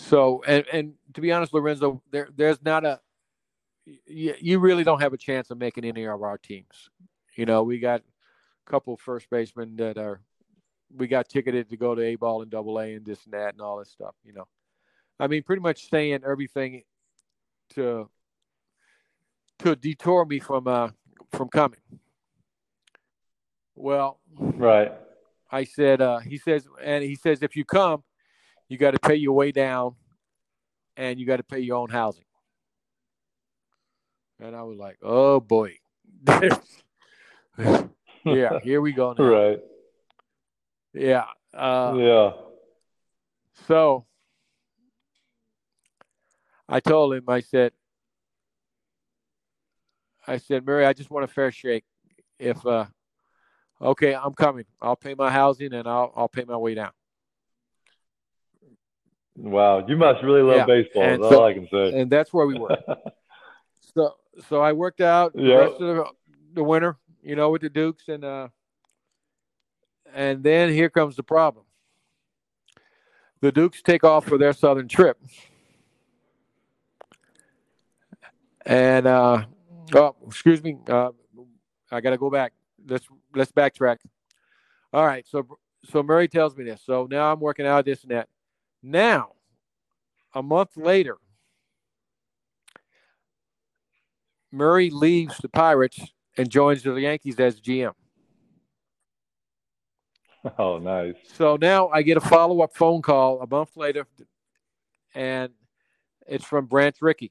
So 0.00 0.42
and 0.46 0.64
and 0.72 0.94
to 1.14 1.20
be 1.20 1.30
honest, 1.32 1.52
Lorenzo, 1.52 2.02
there 2.10 2.28
there's 2.34 2.62
not 2.62 2.84
a 2.84 3.00
you, 4.06 4.34
you 4.40 4.58
really 4.58 4.84
don't 4.84 5.00
have 5.00 5.12
a 5.12 5.18
chance 5.18 5.50
of 5.50 5.58
making 5.58 5.84
any 5.84 6.04
of 6.04 6.22
our 6.22 6.38
teams. 6.38 6.90
You 7.36 7.46
know, 7.46 7.62
we 7.62 7.78
got 7.78 8.00
a 8.00 8.70
couple 8.70 8.96
first 8.96 9.28
basemen 9.30 9.76
that 9.76 9.98
are 9.98 10.20
we 10.94 11.06
got 11.06 11.28
ticketed 11.28 11.70
to 11.70 11.76
go 11.76 11.94
to 11.94 12.02
A 12.02 12.16
ball 12.16 12.42
and 12.42 12.50
double 12.50 12.78
A 12.78 12.94
and 12.94 13.04
this 13.04 13.24
and 13.24 13.34
that 13.34 13.54
and 13.54 13.60
all 13.60 13.78
this 13.78 13.90
stuff, 13.90 14.14
you 14.24 14.32
know. 14.32 14.48
I 15.18 15.26
mean, 15.26 15.42
pretty 15.42 15.62
much 15.62 15.88
saying 15.90 16.20
everything 16.26 16.82
to 17.74 18.08
to 19.60 19.76
detour 19.76 20.24
me 20.24 20.38
from 20.38 20.66
uh 20.66 20.88
from 21.32 21.48
coming. 21.48 21.80
Well, 23.74 24.20
right. 24.38 24.92
I 25.52 25.64
said, 25.64 26.00
uh, 26.00 26.18
he 26.18 26.38
says, 26.38 26.68
and 26.82 27.02
he 27.02 27.16
says, 27.16 27.42
if 27.42 27.56
you 27.56 27.64
come, 27.64 28.04
you 28.70 28.78
got 28.78 28.92
to 28.92 29.00
pay 29.00 29.16
your 29.16 29.34
way 29.34 29.50
down, 29.52 29.96
and 30.96 31.18
you 31.20 31.26
got 31.26 31.36
to 31.36 31.42
pay 31.42 31.58
your 31.58 31.76
own 31.76 31.90
housing. 31.90 32.24
And 34.38 34.56
I 34.56 34.62
was 34.62 34.78
like, 34.78 34.96
oh 35.02 35.40
boy, 35.40 35.74
yeah, 38.24 38.60
here 38.62 38.80
we 38.80 38.92
go. 38.92 39.12
Now. 39.12 39.24
Right. 39.24 39.58
Yeah. 40.94 41.24
Uh, 41.52 41.94
yeah. 41.98 42.32
So 43.66 44.06
I 46.68 46.78
told 46.78 47.14
him, 47.14 47.24
I 47.28 47.40
said, 47.40 47.72
I 50.26 50.38
said, 50.38 50.64
Murray, 50.64 50.86
I 50.86 50.92
just 50.92 51.10
want 51.10 51.24
a 51.24 51.28
fair 51.28 51.50
shake. 51.50 51.84
If 52.38 52.64
uh, 52.64 52.86
okay, 53.82 54.14
I'm 54.14 54.32
coming. 54.32 54.64
I'll 54.80 54.96
pay 54.96 55.14
my 55.14 55.28
housing 55.28 55.74
and 55.74 55.88
I'll 55.88 56.12
I'll 56.14 56.28
pay 56.28 56.44
my 56.44 56.56
way 56.56 56.74
down. 56.74 56.92
Wow, 59.42 59.86
you 59.86 59.96
must 59.96 60.22
really 60.22 60.42
love 60.42 60.56
yeah. 60.56 60.66
baseball. 60.66 61.02
And 61.02 61.22
that's 61.22 61.32
so, 61.32 61.40
all 61.40 61.46
I 61.46 61.54
can 61.54 61.68
say. 61.70 62.00
And 62.00 62.10
that's 62.10 62.32
where 62.32 62.46
we 62.46 62.58
were. 62.58 62.76
so 63.94 64.14
so 64.48 64.60
I 64.60 64.72
worked 64.72 65.00
out 65.00 65.32
yep. 65.34 65.44
the 65.44 65.56
rest 65.56 65.72
of 65.74 65.80
the, 65.80 66.04
the, 66.54 66.64
winter, 66.64 66.96
you 67.22 67.36
know, 67.36 67.50
with 67.50 67.62
the 67.62 67.68
Dukes, 67.68 68.08
and 68.08 68.24
uh, 68.24 68.48
and 70.14 70.42
then 70.42 70.70
here 70.70 70.90
comes 70.90 71.16
the 71.16 71.22
problem. 71.22 71.64
The 73.40 73.50
Dukes 73.52 73.82
take 73.82 74.04
off 74.04 74.26
for 74.26 74.36
their 74.38 74.52
southern 74.52 74.88
trip, 74.88 75.18
and 78.66 79.06
uh, 79.06 79.44
oh, 79.94 80.16
excuse 80.26 80.62
me, 80.62 80.76
uh, 80.88 81.10
I 81.90 82.00
got 82.00 82.10
to 82.10 82.18
go 82.18 82.30
back 82.30 82.52
let's 82.88 83.06
let's 83.34 83.52
backtrack. 83.52 83.98
All 84.92 85.06
right, 85.06 85.26
so 85.26 85.46
so 85.88 86.02
Murray 86.02 86.28
tells 86.28 86.56
me 86.56 86.64
this. 86.64 86.82
So 86.84 87.06
now 87.10 87.32
I'm 87.32 87.40
working 87.40 87.66
out 87.66 87.84
this 87.84 88.02
and 88.02 88.10
that. 88.10 88.28
Now, 88.82 89.32
a 90.34 90.42
month 90.42 90.76
later, 90.76 91.16
Murray 94.52 94.90
leaves 94.90 95.36
the 95.38 95.48
Pirates 95.48 96.00
and 96.36 96.50
joins 96.50 96.82
the 96.82 96.94
Yankees 96.94 97.38
as 97.38 97.60
GM. 97.60 97.92
Oh, 100.58 100.78
nice. 100.78 101.16
So 101.34 101.58
now 101.60 101.88
I 101.88 102.00
get 102.00 102.16
a 102.16 102.20
follow 102.22 102.62
up 102.62 102.74
phone 102.74 103.02
call 103.02 103.42
a 103.42 103.46
month 103.46 103.76
later, 103.76 104.06
and 105.14 105.52
it's 106.26 106.46
from 106.46 106.64
Branch 106.64 106.96
Rickey. 107.02 107.30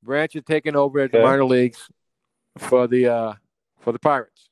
Branch 0.00 0.36
is 0.36 0.44
taking 0.44 0.76
over 0.76 1.00
at 1.00 1.10
okay. 1.10 1.18
the 1.18 1.24
minor 1.24 1.44
leagues 1.44 1.88
for 2.56 2.86
the 2.86 3.08
uh, 3.08 3.32
for 3.80 3.92
the 3.92 3.98
Pirates. 3.98 4.48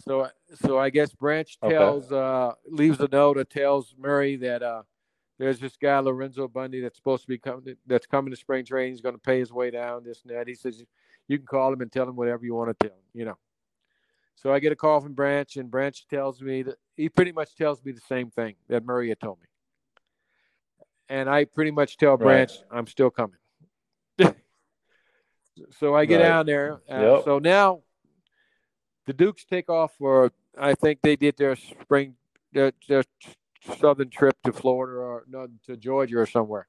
So 0.00 0.28
so 0.54 0.78
I 0.78 0.90
guess 0.90 1.12
Branch 1.12 1.58
tells 1.60 2.12
okay. 2.12 2.16
uh, 2.16 2.52
leaves 2.66 3.00
a 3.00 3.08
note 3.10 3.36
that 3.36 3.50
tells 3.50 3.94
Murray 3.98 4.36
that 4.36 4.62
uh, 4.62 4.82
there's 5.38 5.58
this 5.58 5.76
guy 5.76 5.98
Lorenzo 5.98 6.48
Bundy 6.48 6.80
that's 6.80 6.96
supposed 6.96 7.22
to 7.22 7.28
be 7.28 7.38
coming 7.38 7.76
that's 7.86 8.06
coming 8.06 8.30
to 8.30 8.36
spring 8.36 8.64
training. 8.64 8.92
He's 8.92 9.00
going 9.00 9.14
to 9.14 9.20
pay 9.20 9.38
his 9.38 9.52
way 9.52 9.70
down 9.70 10.04
this 10.04 10.22
and 10.22 10.34
that. 10.34 10.48
He 10.48 10.54
says 10.54 10.82
you 11.28 11.38
can 11.38 11.46
call 11.46 11.72
him 11.72 11.80
and 11.80 11.90
tell 11.90 12.08
him 12.08 12.16
whatever 12.16 12.44
you 12.44 12.54
want 12.54 12.78
to 12.78 12.88
tell 12.88 12.96
him. 12.96 13.04
You 13.14 13.24
know. 13.26 13.38
So 14.36 14.52
I 14.52 14.58
get 14.58 14.72
a 14.72 14.76
call 14.76 15.00
from 15.00 15.12
Branch, 15.12 15.54
and 15.56 15.70
Branch 15.70 16.06
tells 16.08 16.40
me 16.40 16.62
that 16.62 16.76
he 16.96 17.08
pretty 17.10 17.32
much 17.32 17.54
tells 17.56 17.84
me 17.84 17.92
the 17.92 18.00
same 18.00 18.30
thing 18.30 18.54
that 18.68 18.84
Murray 18.84 19.10
had 19.10 19.20
told 19.20 19.38
me. 19.38 19.46
And 21.10 21.28
I 21.28 21.44
pretty 21.44 21.72
much 21.72 21.98
tell 21.98 22.16
Branch 22.16 22.50
right. 22.50 22.78
I'm 22.78 22.86
still 22.86 23.10
coming. 23.10 23.36
So 25.78 25.94
I 25.94 26.06
get 26.06 26.16
right. 26.16 26.22
down 26.22 26.46
there. 26.46 26.80
Uh, 26.90 27.00
yep. 27.00 27.24
So 27.24 27.38
now 27.38 27.80
the 29.10 29.14
Dukes 29.14 29.44
take 29.44 29.68
off 29.68 29.92
for, 29.98 30.30
I 30.56 30.74
think 30.74 31.00
they 31.02 31.16
did 31.16 31.36
their 31.36 31.56
spring, 31.56 32.14
their, 32.52 32.70
their 32.88 33.02
southern 33.80 34.08
trip 34.08 34.36
to 34.44 34.52
Florida 34.52 34.98
or 34.98 35.24
no, 35.28 35.48
to 35.66 35.76
Georgia 35.76 36.18
or 36.18 36.26
somewhere. 36.26 36.68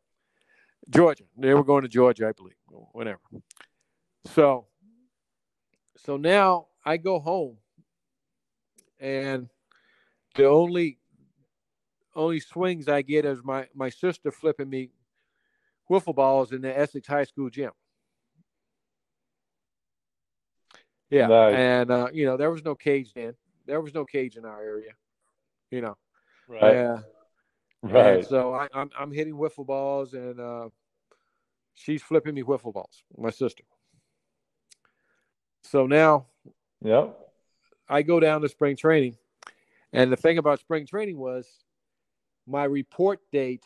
Georgia. 0.90 1.26
They 1.38 1.54
were 1.54 1.64
going 1.64 1.84
to 1.84 1.88
Georgia, 1.88 2.28
I 2.28 2.32
believe, 2.32 2.56
whatever. 2.94 3.20
So, 4.34 4.66
so 5.98 6.18
now 6.18 6.66
I 6.84 6.98
go 6.98 7.20
home, 7.20 7.58
and 9.00 9.48
the 10.34 10.46
only 10.46 10.98
only 12.16 12.40
swings 12.40 12.88
I 12.88 13.04
get 13.04 13.24
is 13.24 13.44
my 13.44 13.68
my 13.76 13.90
sister 13.90 14.32
flipping 14.32 14.70
me 14.70 14.90
wiffle 15.90 16.16
balls 16.16 16.52
in 16.52 16.62
the 16.62 16.76
Essex 16.76 17.08
High 17.08 17.26
School 17.26 17.52
gym. 17.52 17.72
Yeah, 21.12 21.28
nice. 21.28 21.56
and 21.56 21.92
uh, 21.92 22.08
you 22.14 22.26
know 22.26 22.38
there 22.38 22.50
was 22.50 22.64
no 22.64 22.74
cage 22.74 23.12
in. 23.16 23.36
There 23.68 23.82
was 23.82 23.94
no 23.94 24.06
cage 24.06 24.38
in 24.38 24.46
our 24.46 24.64
area. 24.64 24.94
You 25.70 25.82
know. 25.82 25.98
Right. 26.48 26.74
Yeah. 26.74 27.00
right. 27.84 28.26
So 28.26 28.54
I, 28.54 28.64
am 28.64 28.70
I'm, 28.74 28.90
I'm 28.98 29.12
hitting 29.12 29.36
wiffle 29.36 29.66
balls, 29.66 30.14
and 30.14 30.40
uh, 30.40 30.70
she's 31.76 32.02
flipping 32.02 32.34
me 32.34 32.44
wiffle 32.44 32.74
balls. 32.74 33.04
My 33.18 33.30
sister. 33.30 33.64
So 35.64 35.86
now. 35.86 36.28
Yep. 36.84 37.18
I 37.88 38.02
go 38.04 38.22
down 38.22 38.42
to 38.42 38.50
spring 38.50 38.78
training, 38.78 39.18
and 39.92 40.12
the 40.12 40.16
thing 40.16 40.38
about 40.38 40.62
spring 40.62 40.88
training 40.88 41.18
was, 41.18 41.46
my 42.48 42.64
report 42.64 43.20
date 43.34 43.66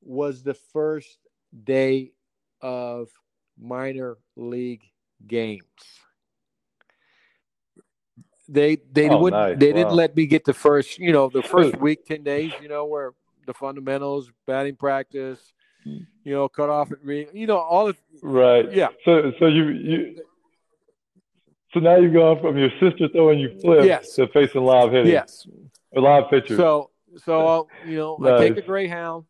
was 0.00 0.42
the 0.42 0.54
first 0.54 1.18
day 1.64 2.12
of 2.62 3.08
minor 3.58 4.16
league 4.36 4.84
games 5.26 5.60
they 8.52 8.76
they 8.92 9.08
Oh, 9.08 9.18
wouldn't 9.20 9.40
nice. 9.40 9.58
they 9.58 9.72
didn't 9.72 9.92
let 9.92 10.14
me 10.16 10.26
get 10.26 10.44
the 10.44 10.52
first 10.52 10.98
you 10.98 11.12
know 11.12 11.28
the 11.28 11.42
first 11.42 11.76
week 11.78 12.04
ten 12.04 12.22
days 12.22 12.52
you 12.60 12.68
know 12.68 12.84
where 12.84 13.12
the 13.46 13.54
fundamentals 13.54 14.30
batting 14.46 14.76
practice 14.76 15.52
Mm. 15.86 16.06
you 16.24 16.34
know 16.34 16.46
cut 16.46 16.68
off 16.68 16.92
at 16.92 16.98
re 17.02 17.26
you 17.32 17.46
know 17.46 17.56
all 17.56 17.88
of 17.88 17.96
Right. 18.22 18.70
yeah 18.70 18.88
So 19.06 19.32
so 19.38 19.46
you 19.46 19.68
you 19.70 20.22
so 21.72 21.80
now 21.80 21.96
you've 21.96 22.12
gone 22.12 22.38
from 22.42 22.58
your 22.58 22.68
sister 22.78 23.08
throwing 23.08 23.38
you 23.38 23.58
flips 23.62 23.86
Yes. 23.86 24.14
to 24.16 24.28
facing 24.28 24.62
live 24.62 24.90
hitting. 24.92 25.12
yes 25.12 25.46
Or 25.92 26.02
live 26.02 26.24
pitchers. 26.28 26.58
so 26.58 26.90
so 27.24 27.46
I'll, 27.46 27.68
you 27.86 27.96
know 27.96 28.18
I 28.26 28.36
take 28.36 28.58
a 28.58 28.62
Greyhound 28.62 29.24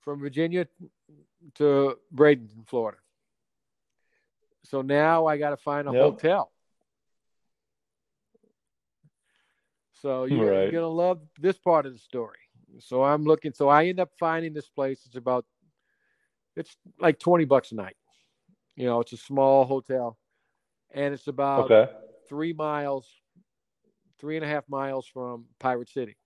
from 0.00 0.18
Virginia 0.18 0.66
to 1.54 1.96
Bradenton 2.12 2.66
Florida 2.66 2.98
so 4.64 4.82
now 4.82 5.26
I 5.26 5.36
got 5.38 5.50
to 5.50 5.56
find 5.56 5.86
a 5.88 5.92
Yep. 5.92 6.02
hotel 6.02 6.50
So 10.04 10.24
you're, 10.24 10.52
Right. 10.52 10.62
you're 10.64 10.82
gonna 10.82 10.86
love 10.86 11.22
this 11.40 11.56
part 11.56 11.86
of 11.86 11.94
the 11.94 11.98
story. 11.98 12.36
So 12.78 13.02
I'm 13.02 13.24
looking. 13.24 13.54
So 13.54 13.70
I 13.70 13.86
end 13.86 14.00
up 14.00 14.10
finding 14.18 14.52
this 14.52 14.68
place. 14.68 15.00
It's 15.06 15.16
about, 15.16 15.46
it's 16.56 16.76
like 17.00 17.18
twenty 17.18 17.46
bucks 17.46 17.72
a 17.72 17.74
night. 17.74 17.96
You 18.76 18.84
know, 18.84 19.00
it's 19.00 19.14
a 19.14 19.16
small 19.16 19.64
hotel, 19.64 20.18
and 20.90 21.14
it's 21.14 21.26
about 21.26 21.70
okay. 21.70 21.90
three 22.28 22.52
miles, 22.52 23.08
three 24.18 24.36
and 24.36 24.44
a 24.44 24.48
half 24.48 24.68
miles 24.68 25.06
from 25.06 25.46
Pirate 25.58 25.88
City. 25.88 26.18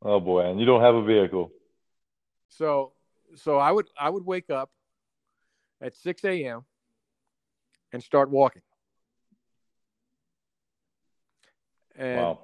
Oh 0.00 0.20
boy, 0.20 0.48
and 0.48 0.58
you 0.58 0.64
don't 0.64 0.80
have 0.80 0.94
a 0.94 1.04
vehicle. 1.04 1.52
So, 2.48 2.94
so 3.34 3.58
I 3.58 3.70
would 3.70 3.90
I 4.00 4.08
would 4.08 4.24
wake 4.24 4.48
up 4.48 4.70
at 5.82 5.94
six 5.94 6.24
a.m. 6.24 6.64
and 7.92 8.02
start 8.02 8.30
walking. 8.30 8.62
And 11.96 12.18
Wow. 12.18 12.38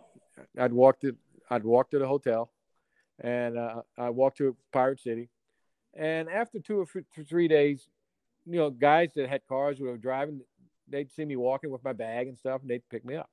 I'd 0.59 0.73
walk 0.73 1.01
to 1.01 1.17
I'd 1.51 1.65
walk 1.65 1.91
to 1.91 1.99
the 1.99 2.07
hotel, 2.07 2.53
and 3.19 3.59
uh, 3.59 3.83
I 3.99 4.11
walked 4.11 4.39
to 4.39 4.57
Pirate 4.73 5.01
City, 5.01 5.29
and 5.95 6.29
after 6.29 6.61
two 6.61 6.79
or 6.81 7.25
three 7.25 7.49
days, 7.49 7.89
you 8.47 8.57
know, 8.59 8.71
guys 8.71 9.11
that 9.17 9.29
had 9.29 9.47
cars 9.49 9.79
who 9.79 9.85
were 9.85 9.97
driving, 9.97 10.41
they'd 10.89 11.11
see 11.11 11.25
me 11.25 11.35
walking 11.35 11.71
with 11.71 11.83
my 11.83 11.93
bag 11.93 12.29
and 12.29 12.39
stuff, 12.39 12.61
and 12.61 12.71
they'd 12.71 12.89
pick 12.89 13.05
me 13.05 13.17
up. 13.17 13.29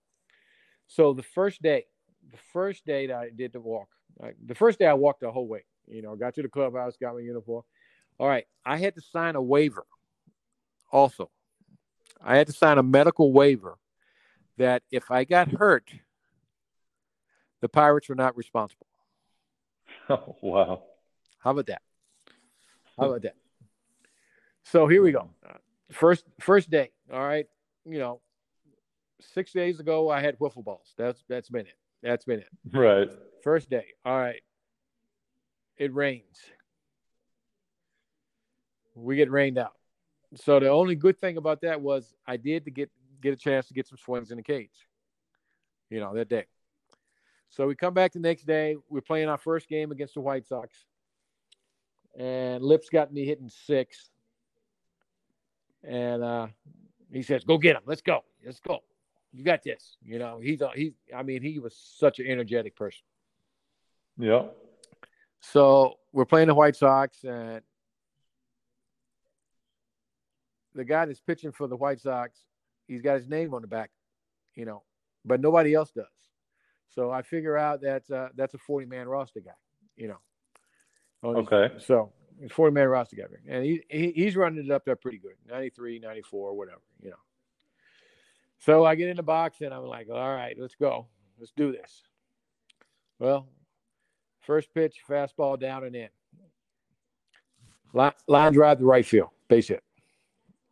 So 0.87 1.13
the 1.13 1.23
first 1.23 1.61
day, 1.61 1.85
the 2.31 2.39
first 2.51 2.85
day 2.85 3.07
that 3.07 3.15
I 3.15 3.29
did 3.29 3.53
the 3.53 3.59
walk, 3.59 3.89
like, 4.19 4.35
the 4.43 4.55
first 4.55 4.79
day 4.79 4.87
I 4.87 4.93
walked 4.93 5.21
the 5.21 5.31
whole 5.31 5.47
way. 5.47 5.65
You 5.87 6.01
know, 6.01 6.15
got 6.15 6.33
to 6.35 6.41
the 6.41 6.49
clubhouse, 6.49 6.97
got 6.99 7.13
my 7.13 7.21
uniform. 7.21 7.63
All 8.19 8.27
right, 8.27 8.45
I 8.65 8.77
had 8.77 8.95
to 8.95 9.01
sign 9.01 9.35
a 9.35 9.41
waiver. 9.41 9.85
Also, 10.91 11.29
I 12.21 12.37
had 12.37 12.47
to 12.47 12.53
sign 12.53 12.79
a 12.79 12.83
medical 12.83 13.31
waiver 13.31 13.77
that 14.57 14.81
if 14.91 15.11
I 15.11 15.23
got 15.23 15.49
hurt, 15.49 15.91
the 17.61 17.69
Pirates 17.69 18.09
were 18.09 18.15
not 18.15 18.37
responsible. 18.37 18.87
Oh, 20.09 20.37
wow. 20.41 20.83
How 21.39 21.51
about 21.51 21.65
that? 21.65 21.81
How 22.97 23.07
about 23.07 23.23
that? 23.23 23.35
So 24.63 24.87
here 24.87 25.01
we 25.01 25.11
go. 25.11 25.29
Hmm. 25.45 25.57
First 25.91 26.25
first 26.39 26.69
day. 26.69 26.91
All 27.11 27.19
right. 27.19 27.45
You 27.85 27.99
know, 27.99 28.21
six 29.19 29.51
days 29.51 29.79
ago 29.79 30.09
I 30.09 30.21
had 30.21 30.39
wiffle 30.39 30.63
balls. 30.63 30.93
That's 30.97 31.23
that's 31.27 31.49
been 31.49 31.65
it. 31.65 31.77
That's 32.01 32.25
been 32.25 32.39
it. 32.39 32.47
Right. 32.71 33.09
First 33.43 33.69
day. 33.69 33.85
All 34.05 34.17
right. 34.17 34.41
It 35.77 35.93
rains. 35.93 36.37
We 38.95 39.15
get 39.15 39.29
rained 39.29 39.57
out. 39.57 39.73
So 40.35 40.59
the 40.59 40.69
only 40.69 40.95
good 40.95 41.19
thing 41.19 41.37
about 41.37 41.61
that 41.61 41.81
was 41.81 42.13
I 42.25 42.37
did 42.37 42.65
to 42.65 42.71
get 42.71 42.89
get 43.21 43.33
a 43.33 43.37
chance 43.37 43.67
to 43.67 43.73
get 43.73 43.87
some 43.87 43.97
swings 43.97 44.31
in 44.31 44.37
the 44.37 44.43
cage. 44.43 44.87
You 45.89 45.99
know, 45.99 46.13
that 46.15 46.29
day. 46.29 46.45
So 47.49 47.67
we 47.67 47.75
come 47.75 47.93
back 47.93 48.13
the 48.13 48.19
next 48.19 48.45
day. 48.45 48.75
We're 48.89 49.01
playing 49.01 49.29
our 49.29 49.37
first 49.37 49.67
game 49.67 49.91
against 49.91 50.13
the 50.13 50.21
White 50.21 50.45
Sox. 50.45 50.85
And 52.17 52.63
Lips 52.63 52.89
got 52.89 53.13
me 53.13 53.25
hitting 53.25 53.49
six. 53.49 54.09
And 55.83 56.23
uh, 56.23 56.47
he 57.11 57.21
says, 57.21 57.43
Go 57.43 57.57
get 57.57 57.75
him. 57.75 57.83
Let's 57.85 58.01
go. 58.01 58.23
Let's 58.45 58.59
go. 58.59 58.79
You 59.33 59.43
got 59.43 59.63
this. 59.63 59.97
You 60.03 60.19
know, 60.19 60.39
he's 60.41 60.61
a, 60.61 60.71
he 60.73 60.93
I 61.15 61.23
mean, 61.23 61.41
he 61.41 61.59
was 61.59 61.75
such 61.75 62.19
an 62.19 62.27
energetic 62.27 62.75
person. 62.75 63.03
Yeah. 64.17 64.45
So 65.39 65.99
we're 66.11 66.25
playing 66.25 66.47
the 66.47 66.55
White 66.55 66.75
Sox, 66.75 67.23
and 67.23 67.61
the 70.73 70.83
guy 70.83 71.05
that's 71.05 71.19
pitching 71.19 71.51
for 71.51 71.67
the 71.67 71.75
White 71.75 71.99
Sox, 71.99 72.39
he's 72.87 73.01
got 73.01 73.17
his 73.17 73.27
name 73.27 73.53
on 73.53 73.61
the 73.61 73.67
back, 73.67 73.91
you 74.55 74.65
know, 74.65 74.83
but 75.23 75.39
nobody 75.39 75.73
else 75.73 75.91
does. 75.91 76.05
So 76.89 77.11
I 77.11 77.21
figure 77.21 77.57
out 77.57 77.81
that 77.81 78.09
uh, 78.09 78.29
that's 78.35 78.53
a 78.53 78.57
40 78.57 78.87
man 78.87 79.07
roster 79.07 79.39
guy, 79.39 79.51
you 79.95 80.07
know. 80.07 80.17
Okay. 81.23 81.71
So 81.79 82.11
it's 82.41 82.53
40 82.53 82.73
man 82.73 82.87
roster 82.87 83.15
guy. 83.15 83.23
And 83.47 83.63
he, 83.63 83.81
he 83.89 84.11
he's 84.11 84.35
running 84.35 84.65
it 84.65 84.71
up 84.71 84.85
there 84.85 84.95
pretty 84.95 85.17
good 85.17 85.33
93, 85.49 85.99
94, 85.99 86.55
whatever, 86.55 86.81
you 87.01 87.09
know. 87.09 87.17
So 88.59 88.85
I 88.85 88.95
get 88.95 89.09
in 89.09 89.17
the 89.17 89.23
box 89.23 89.61
and 89.61 89.73
I'm 89.73 89.85
like, 89.85 90.07
all 90.09 90.33
right, 90.33 90.55
let's 90.59 90.75
go. 90.75 91.07
Let's 91.37 91.51
do 91.55 91.71
this. 91.71 92.03
Well, 93.19 93.47
first 94.41 94.73
pitch, 94.73 94.97
fastball 95.07 95.59
down 95.59 95.83
and 95.83 95.95
in. 95.95 96.09
Line, 97.93 98.13
line 98.27 98.53
drive 98.53 98.79
to 98.79 98.85
right 98.85 99.05
field, 99.05 99.29
base 99.47 99.69
hit, 99.69 99.83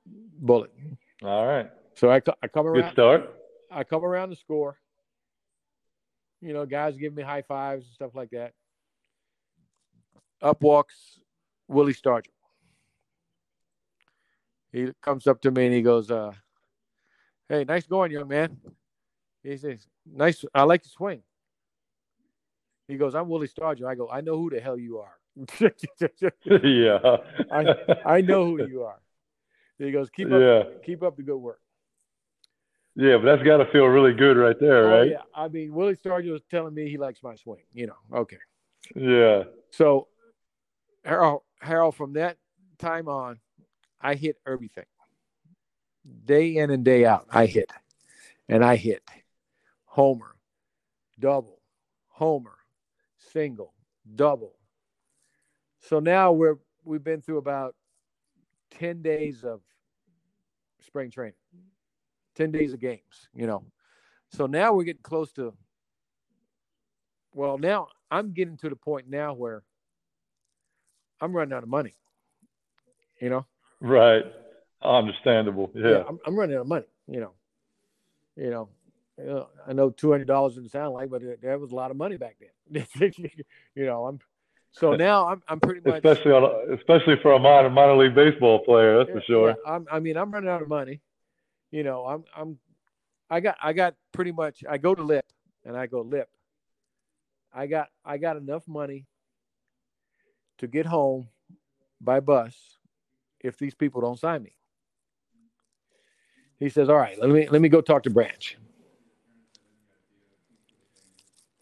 bullet. 0.06 0.71
All 1.23 1.47
right. 1.47 1.69
So 1.95 2.12
I, 2.12 2.21
I 2.43 2.47
come 2.47 2.67
around. 2.67 2.82
Good 2.82 2.91
start. 2.91 3.36
I 3.71 3.84
come 3.84 4.04
around 4.04 4.30
the 4.30 4.36
score. 4.36 4.78
You 6.45 6.53
know, 6.53 6.63
guys 6.67 6.95
give 6.95 7.15
me 7.15 7.23
high 7.23 7.41
fives 7.41 7.86
and 7.86 7.93
stuff 7.95 8.12
like 8.13 8.29
that. 8.29 8.53
Up 10.43 10.62
walks 10.62 11.19
Willie 11.67 11.95
Stargell. 11.95 12.27
He 14.71 14.91
comes 15.01 15.25
up 15.25 15.41
to 15.41 15.49
me 15.49 15.65
and 15.65 15.73
he 15.73 15.81
goes, 15.81 16.12
uh, 16.12 16.34
"Hey, 17.49 17.63
nice 17.63 17.88
going, 17.88 18.12
young 18.12 18.27
man." 18.27 18.58
He 19.41 19.58
says, 19.58 19.88
"Nice. 20.05 20.45
I 20.53 20.63
like 20.63 20.86
your 20.86 20.91
swing." 20.91 21.23
He 22.88 22.97
goes, 22.97 23.15
"I'm 23.15 23.27
Willie 23.27 23.47
Stargell." 23.47 23.88
I 23.88 23.95
go, 23.95 24.08
"I 24.08 24.21
know 24.21 24.38
who 24.38 24.51
the 24.51 24.60
hell 24.60 24.77
you 24.77 24.99
are." 24.99 25.17
yeah. 26.63 27.17
I 28.05 28.21
know 28.21 28.45
who 28.45 28.67
you 28.67 28.84
are. 28.84 29.01
He 29.79 29.91
goes, 29.91 30.12
"Keep 30.12 30.31
up, 30.31 30.41
Yeah. 30.41 30.63
keep 30.86 31.01
up 31.01 31.17
the 31.17 31.23
good 31.23 31.38
work." 31.38 31.60
Yeah, 32.95 33.17
but 33.17 33.25
that's 33.25 33.43
got 33.43 33.58
to 33.58 33.65
feel 33.71 33.86
really 33.86 34.13
good 34.13 34.38
right 34.38 34.58
there, 34.60 34.88
Oh, 34.88 34.99
right? 34.99 35.12
yeah. 35.12 35.21
I 35.34 35.49
mean, 35.49 35.73
Willie 35.73 35.95
Stargell 35.97 36.31
was 36.31 36.43
telling 36.49 36.73
me 36.73 36.89
he 36.89 36.97
likes 36.97 37.21
my 37.21 37.36
swing. 37.36 37.63
You 37.73 37.88
know, 37.88 37.95
okay. 38.13 38.38
Yeah. 38.95 39.43
So, 39.71 40.08
Harold, 41.03 41.41
Harold, 41.60 41.95
from 41.95 42.13
that 42.13 42.38
time 42.79 43.10
on, 43.10 43.39
I 43.99 44.15
hit 44.15 44.38
everything. 44.47 44.86
Day 46.25 46.55
in 46.58 46.69
and 46.69 46.86
day 46.86 47.05
out, 47.05 47.25
I 47.31 47.47
hit, 47.47 47.69
and 48.47 48.63
I 48.63 48.75
hit, 48.75 49.01
homer, 49.86 50.36
double, 51.19 51.60
homer, 52.08 52.55
single, 53.17 53.73
double. 54.15 54.53
So 55.81 55.99
now 55.99 56.31
we're 56.31 56.58
we've 56.84 57.03
been 57.03 57.21
through 57.21 57.39
about 57.39 57.75
ten 58.69 59.01
days 59.01 59.43
of 59.43 59.62
spring 60.86 61.10
training, 61.10 61.34
ten 62.36 62.52
days 62.52 62.74
of 62.74 62.80
games. 62.80 63.30
You 63.34 63.48
know, 63.48 63.63
so 64.30 64.45
now 64.45 64.74
we're 64.74 64.84
getting 64.84 65.02
close 65.04 65.32
to. 65.34 65.54
Well, 67.34 67.58
now 67.58 67.88
I'm 68.10 68.32
getting 68.32 68.58
to 68.58 68.69
the 68.69 68.76
point 68.76 69.10
now 69.10 69.34
where 69.34 69.63
I'm 71.19 71.36
running 71.36 71.54
out 71.54 71.63
of 71.63 71.69
money. 71.69 71.95
You 73.19 73.30
know, 73.30 73.45
Right. 73.82 74.24
Understandable. 74.82 75.71
Yeah. 75.74 76.04
I'm, 76.08 76.19
I'm 76.26 76.36
running 76.36 76.56
out 76.56 76.62
of 76.62 76.67
money. 76.67 76.86
You 77.08 77.19
know, 77.19 77.32
you 78.36 78.50
know, 78.50 78.69
you 79.17 79.26
know, 79.26 79.48
I 79.67 79.74
know 79.74 79.89
two 79.89 80.12
hundred 80.12 80.28
dollars 80.28 80.56
doesn't 80.56 80.69
sound 80.69 80.93
like, 80.93 81.10
but 81.10 81.21
that 81.41 81.60
was 81.60 81.71
a 81.71 81.76
lot 81.76 81.91
of 81.91 81.98
money 81.98 82.17
back 82.17 82.38
then. 82.39 82.86
you 83.76 83.86
know, 83.86 84.06
I'm 84.06 84.19
so 84.71 84.95
now 84.95 85.28
I'm 85.28 85.41
I'm 85.48 85.60
pretty 85.60 85.82
much 85.88 86.04
Especially 86.04 86.32
on, 86.32 86.43
a, 86.43 86.74
especially 86.76 87.15
for 87.21 87.34
a 87.34 87.39
minor 87.39 87.69
minor 87.69 87.95
league 87.95 88.15
baseball 88.15 88.60
player, 88.65 88.98
that's 88.98 89.12
for 89.12 89.21
sure. 89.21 89.50
yeah, 89.50 89.71
I'm, 89.71 89.88
I 89.91 90.00
mean, 90.00 90.17
I'm 90.17 90.32
running 90.32 90.50
out 90.50 90.62
of 90.62 90.67
money. 90.67 91.00
You 91.75 91.83
know, 91.83 92.05
I'm, 92.05 92.23
I'm, 92.33 92.57
I 93.29 93.41
got, 93.41 93.57
I 93.61 93.73
got 93.73 93.95
pretty 94.13 94.31
much. 94.31 94.63
I 94.69 94.77
go 94.77 94.95
to 94.95 95.03
Lip, 95.03 95.25
and 95.65 95.75
I 95.75 95.88
go 95.88 95.99
Lip. 96.03 96.29
I 97.53 97.67
got, 97.67 97.89
I 98.05 98.17
got 98.17 98.38
enough 98.38 98.65
money 98.65 99.07
to 100.59 100.67
get 100.67 100.85
home 100.85 101.27
by 101.99 102.21
bus 102.21 102.55
if 103.41 103.57
these 103.57 103.75
people 103.75 103.99
don't 103.99 104.17
sign 104.17 104.41
me. 104.41 104.55
He 106.59 106.69
says, 106.69 106.88
"All 106.88 106.95
right, 106.95 107.19
let 107.19 107.29
me 107.29 107.49
let 107.49 107.61
me 107.61 107.67
go 107.67 107.81
talk 107.81 108.03
to 108.03 108.09
Branch." 108.09 108.57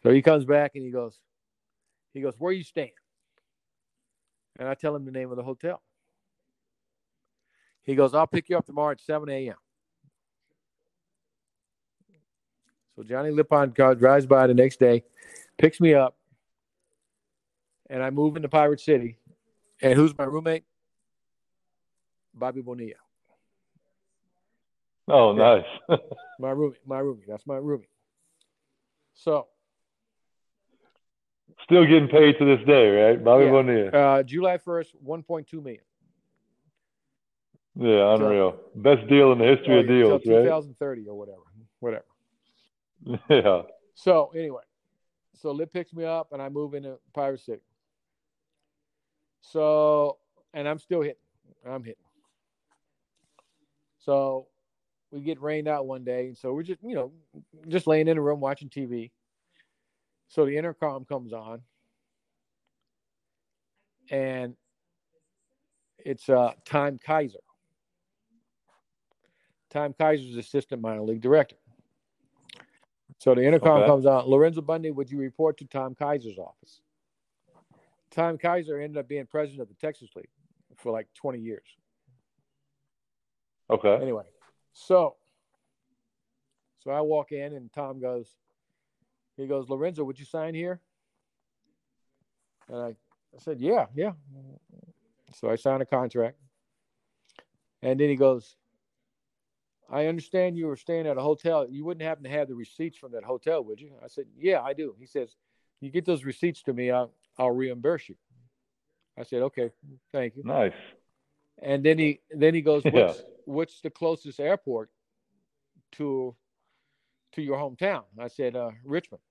So 0.04 0.12
he 0.12 0.22
comes 0.22 0.46
back 0.46 0.74
and 0.76 0.86
he 0.86 0.92
goes, 0.92 1.18
he 2.14 2.22
goes, 2.22 2.36
"Where 2.38 2.54
you 2.54 2.64
staying?" 2.64 2.92
And 4.60 4.70
I 4.70 4.76
tell 4.76 4.96
him 4.96 5.06
the 5.06 5.12
name 5.12 5.32
of 5.32 5.38
the 5.38 5.44
hotel. 5.44 5.82
He 7.82 7.96
goes, 7.96 8.14
I'll 8.14 8.28
pick 8.28 8.48
you 8.48 8.58
up 8.60 8.68
tomorrow 8.68 8.92
at 8.92 9.02
7 9.02 9.28
a.m. 9.28 9.56
So 12.96 13.04
Johnny 13.04 13.32
Lipon 13.32 13.74
drives 13.74 14.26
by 14.26 14.48
the 14.48 14.54
next 14.54 14.80
day, 14.80 15.04
picks 15.58 15.80
me 15.82 15.94
up, 15.94 16.16
and 17.90 18.04
I 18.04 18.10
move 18.10 18.36
into 18.36 18.50
Pirate 18.50 18.80
City. 18.80 19.18
And 19.82 19.94
who's 19.94 20.18
my 20.18 20.26
roommate? 20.26 20.64
Bobby 22.34 22.62
Bonilla. 22.62 22.94
Oh, 25.08 25.34
nice. 25.34 25.66
my 26.40 26.52
roommate, 26.52 26.80
my 26.86 27.00
roommate. 27.00 27.28
That's 27.28 27.46
my 27.46 27.58
roommate. 27.58 27.90
So. 29.14 29.48
Still 31.64 31.86
getting 31.86 32.08
paid 32.08 32.38
to 32.40 32.46
this 32.46 32.66
day, 32.66 32.90
right? 32.90 33.24
Bobby 33.24 33.46
yeah. 33.46 33.52
Bonilla. 33.52 33.90
Uh, 33.90 34.24
July 34.24 34.58
1st, 34.58 34.88
1.2 35.06 35.54
million. 35.64 35.82
Yeah, 37.76 38.14
unreal. 38.16 38.52
So, 38.52 38.80
Best 38.80 39.08
deal 39.08 39.32
in 39.32 39.40
the 39.40 39.46
history 39.46 39.80
of 39.80 39.88
deals, 39.88 40.22
right? 40.26 40.44
2030 40.44 41.08
or 41.08 41.18
whatever. 41.18 41.42
Whatever. 41.80 42.06
Yeah. 43.30 43.64
So, 43.96 44.32
anyway, 44.36 44.64
so 45.40 45.52
Lip 45.52 45.72
picks 45.72 45.94
me 45.94 46.06
up 46.06 46.30
and 46.32 46.42
I 46.42 46.50
move 46.50 46.74
into 46.74 46.98
Pirate 47.14 47.42
City. 47.42 47.62
So, 49.42 50.18
and 50.54 50.68
I'm 50.68 50.80
still 50.80 51.02
hitting. 51.02 51.18
I'm 51.68 51.84
hitting. 51.84 52.04
So 54.00 54.48
we 55.12 55.22
get 55.22 55.42
rained 55.42 55.68
out 55.68 55.86
one 55.86 56.04
day. 56.04 56.28
And 56.28 56.38
so 56.38 56.54
we're 56.54 56.64
just, 56.64 56.80
you 56.84 56.96
know, 56.96 57.12
just 57.68 57.88
laying 57.88 58.08
in 58.08 58.18
a 58.18 58.22
room 58.22 58.40
watching 58.40 58.70
TV. 58.70 59.12
So 60.28 60.46
the 60.46 60.58
intercom 60.58 61.06
comes 61.06 61.34
on. 61.34 61.62
And 64.10 64.56
it's 66.00 66.28
uh, 66.28 66.52
Tom 66.66 67.00
Kayser. 67.06 67.36
Tom 69.70 69.94
Kayser's 69.94 70.36
assistant 70.36 70.82
minor 70.82 71.02
league 71.02 71.22
director. 71.22 71.56
So 73.20 73.36
the 73.36 73.46
intercom 73.46 73.80
okay. 73.80 73.88
comes 73.88 74.06
on. 74.06 74.26
Lorenzo 74.26 74.62
Bundy, 74.62 74.92
would 74.92 75.10
you 75.10 75.18
report 75.18 75.58
to 75.60 75.66
Tom 75.66 75.96
Kayser's 75.96 76.38
office? 76.38 76.82
Tom 78.12 78.38
Kayser 78.38 78.84
ended 78.84 78.98
up 78.98 79.08
being 79.08 79.26
president 79.26 79.62
of 79.62 79.70
the 79.70 79.76
Texas 79.76 80.10
League 80.16 80.30
for 80.78 80.92
like 80.92 81.08
20 81.16 81.40
years. 81.40 81.66
Okay. 83.70 83.96
Anyway, 84.02 84.24
so 84.74 85.16
so 86.84 86.92
I 86.92 87.02
walk 87.02 87.32
in 87.32 87.54
and 87.54 87.72
Tom 87.72 88.02
goes, 88.02 88.36
he 89.38 89.48
goes, 89.48 89.70
Lorenzo, 89.70 90.04
would 90.04 90.20
you 90.20 90.26
sign 90.26 90.54
here? 90.54 90.82
And 92.68 92.78
I, 92.78 92.88
I 92.88 93.40
said, 93.40 93.62
yeah, 93.62 93.86
yeah. 93.96 94.12
So 95.34 95.50
I 95.50 95.56
signed 95.56 95.82
a 95.82 95.86
contract. 95.86 96.38
And 97.82 98.00
then 98.00 98.10
he 98.10 98.16
goes, 98.16 98.58
I 99.90 100.08
understand 100.08 100.58
you 100.58 100.68
were 100.68 100.76
staying 100.76 101.08
at 101.08 101.18
a 101.18 101.22
hotel. 101.22 101.68
You 101.70 101.86
wouldn't 101.86 102.06
happen 102.06 102.24
to 102.24 102.30
have 102.30 102.48
the 102.48 102.56
receipts 102.56 102.98
from 102.98 103.12
that 103.14 103.24
hotel, 103.24 103.64
would 103.64 103.80
you? 103.80 103.92
I 104.04 104.08
said, 104.08 104.26
Yeah, 104.38 104.62
I 104.62 104.74
do. 104.74 104.96
He 105.00 105.06
says, 105.06 105.36
You 105.82 105.92
get 105.92 106.06
those 106.06 106.24
receipts 106.24 106.64
to 106.64 106.74
me, 106.74 106.92
I'll, 106.92 107.12
I'll 107.38 107.52
reimburse 107.52 108.10
you. 108.10 108.16
I 109.18 109.24
said, 109.24 109.42
Okay, 109.44 109.72
thank 110.12 110.36
you. 110.36 110.44
Nice. 110.44 110.74
And 111.62 111.84
then 111.84 111.98
he 112.00 112.22
then 112.32 112.54
he 112.54 112.62
goes, 112.62 112.84
What's, 112.84 113.18
yeah. 113.18 113.24
what's 113.46 113.82
the 113.82 113.90
closest 113.90 114.40
airport 114.40 114.90
to 115.94 116.36
to 117.34 117.42
your 117.42 117.58
hometown? 117.58 118.04
I 118.20 118.28
said, 118.28 118.56
uh, 118.56 118.72
Richmond. 118.84 119.22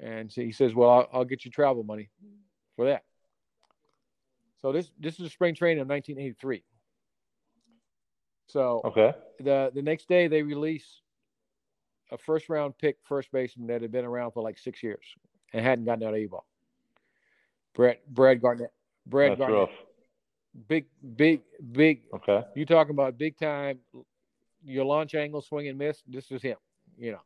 And 0.00 0.32
so 0.32 0.40
he 0.40 0.52
says, 0.52 0.74
Well, 0.74 0.90
I'll, 0.90 1.08
I'll 1.12 1.24
get 1.24 1.44
you 1.44 1.50
travel 1.50 1.84
money 1.84 2.08
for 2.76 2.86
that. 2.86 3.04
So 4.62 4.72
this 4.72 4.90
this 4.98 5.18
is 5.20 5.26
a 5.26 5.30
spring 5.30 5.54
training 5.54 5.82
of 5.82 5.88
1983. 5.88 6.62
So 8.46 8.82
okay, 8.84 9.12
the 9.38 9.70
the 9.74 9.82
next 9.82 10.08
day 10.08 10.28
they 10.28 10.42
release 10.42 11.00
a 12.10 12.18
first 12.18 12.48
round 12.48 12.76
pick 12.78 12.96
first 13.04 13.32
baseman 13.32 13.66
that 13.68 13.82
had 13.82 13.90
been 13.90 14.04
around 14.04 14.32
for 14.32 14.42
like 14.42 14.58
six 14.58 14.82
years 14.82 15.04
and 15.52 15.64
hadn't 15.64 15.84
gotten 15.84 16.06
out 16.06 16.14
of 16.14 16.30
ball. 16.30 16.46
Brad 17.74 17.98
Brad 18.08 18.40
Garnett. 18.40 18.72
Brad 19.06 19.32
That's 19.32 19.38
Garnett. 19.38 19.58
Rough. 19.58 19.70
Big, 20.68 20.84
big, 21.16 21.40
big. 21.72 22.02
Okay. 22.14 22.42
You 22.54 22.66
talking 22.66 22.90
about 22.90 23.16
big 23.16 23.38
time? 23.38 23.78
Your 24.64 24.84
launch 24.84 25.14
angle, 25.14 25.40
swing 25.40 25.68
and 25.68 25.78
miss. 25.78 26.02
This 26.06 26.30
is 26.30 26.42
him. 26.42 26.58
You 26.98 27.12
know. 27.12 27.20